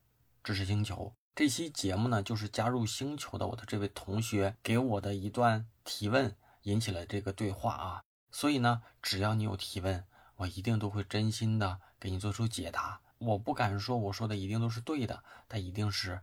[0.42, 1.14] 知识星球。
[1.34, 8.02] 这期节目呢，就是加入星球的我的这位同学给我的一段提问，引起了这个对话啊。
[8.30, 10.04] 所以呢，只要你有提问，
[10.36, 13.00] 我一定都会真心的给你做出解答。
[13.16, 16.20] 我不敢说我说的一定都是对的，但一定是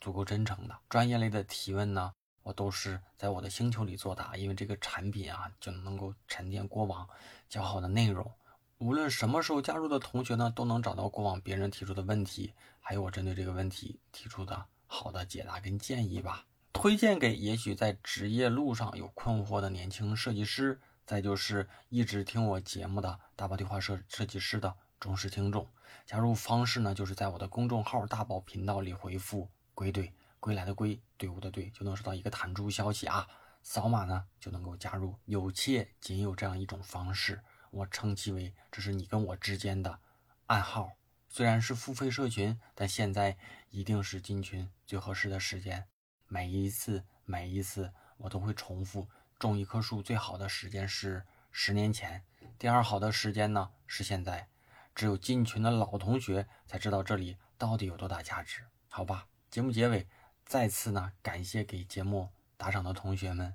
[0.00, 0.78] 足够真诚的。
[0.88, 2.12] 专业类的提问呢，
[2.44, 7.08] 我都是在我的星球里作答，因为这个产品啊，就能够沉淀过往
[7.48, 8.30] 较好的内容。
[8.78, 12.52] 无论什么时候加入的同学呢，都能找到过往别人提出的问题，
[12.84, 16.44] 还有我针对这个问题提出的好的解答跟建议吧。
[16.72, 25.66] 推荐给也许在职业路上有困惑的年轻设计师，再就是一直听我节目的大宝对话设设计师的忠实听众。
[26.04, 33.28] 加入方式呢，就是在我的公众号“大宝频道”里回复“归队”，归来的归，队伍的队，就能收到一个弹出消息啊。
[33.62, 35.14] 扫码呢就能够加入。
[35.26, 40.00] 有且仅有这样一种方式，我称其为这是你跟我之间的
[40.46, 40.90] 暗号。
[41.34, 43.38] 虽然是付费社群，但现在
[43.70, 45.88] 一定是进群最合适的时间。
[46.28, 49.08] 每一次，每一次我都会重复：
[49.38, 52.22] 种一棵树最好的时间是十年前，
[52.58, 54.46] 第二好的时间呢是现在。
[54.94, 59.26] 只有进群的老同学才知道这里到底有多大价值，好吧？
[59.48, 60.06] 节目结尾
[60.44, 62.28] 再次呢感谢给节目
[62.58, 63.54] 打赏的同学们，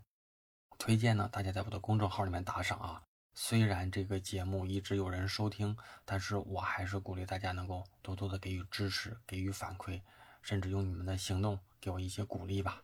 [0.79, 3.06] 推荐呢大家在我的公众号里面打赏啊。
[3.39, 10.01] 虽然这个节目一直有人收听，但是我还是鼓励大家能够多多的给予支持，给予反馈，
[10.41, 12.81] 甚至用你们的行动给我一些鼓励吧。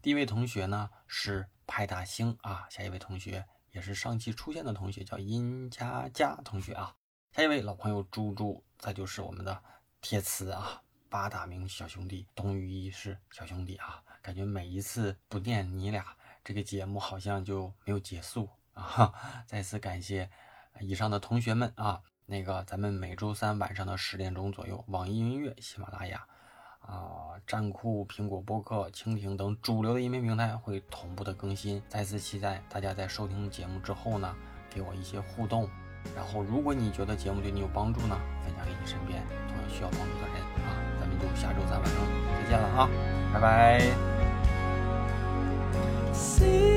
[0.00, 6.94] 第一位同学呢是派大星啊，下一位同学也是上期出现的同学，叫殷佳佳同学啊。
[7.32, 9.60] 下一位老朋友猪猪，再就是我们的
[10.00, 19.12] 铁磁啊，八大名小兄弟，东隅一是小兄弟啊，感觉每一次不念你俩，这个节目好像就没有结束啊！
[19.46, 20.30] 再次感谢
[20.80, 26.24] 以上的同学们啊，那个咱们每周三晚上的十点钟左右，网易音乐、喜马拉雅
[26.80, 31.82] 啊、站酷、苹果播客、蜻蜓等主流的音频平台会同步的更新。
[31.88, 34.36] 再次期待大家在收听节目之后呢，
[34.70, 35.68] 给我一些互动。
[36.14, 40.78] 然后，如果你觉得节目对你有帮助呢，分享给你身边同样需要帮助的人啊！
[41.00, 41.96] 咱们就下周三晚上
[42.44, 42.88] 再见了啊，
[43.34, 43.80] 拜拜。
[46.12, 46.75] See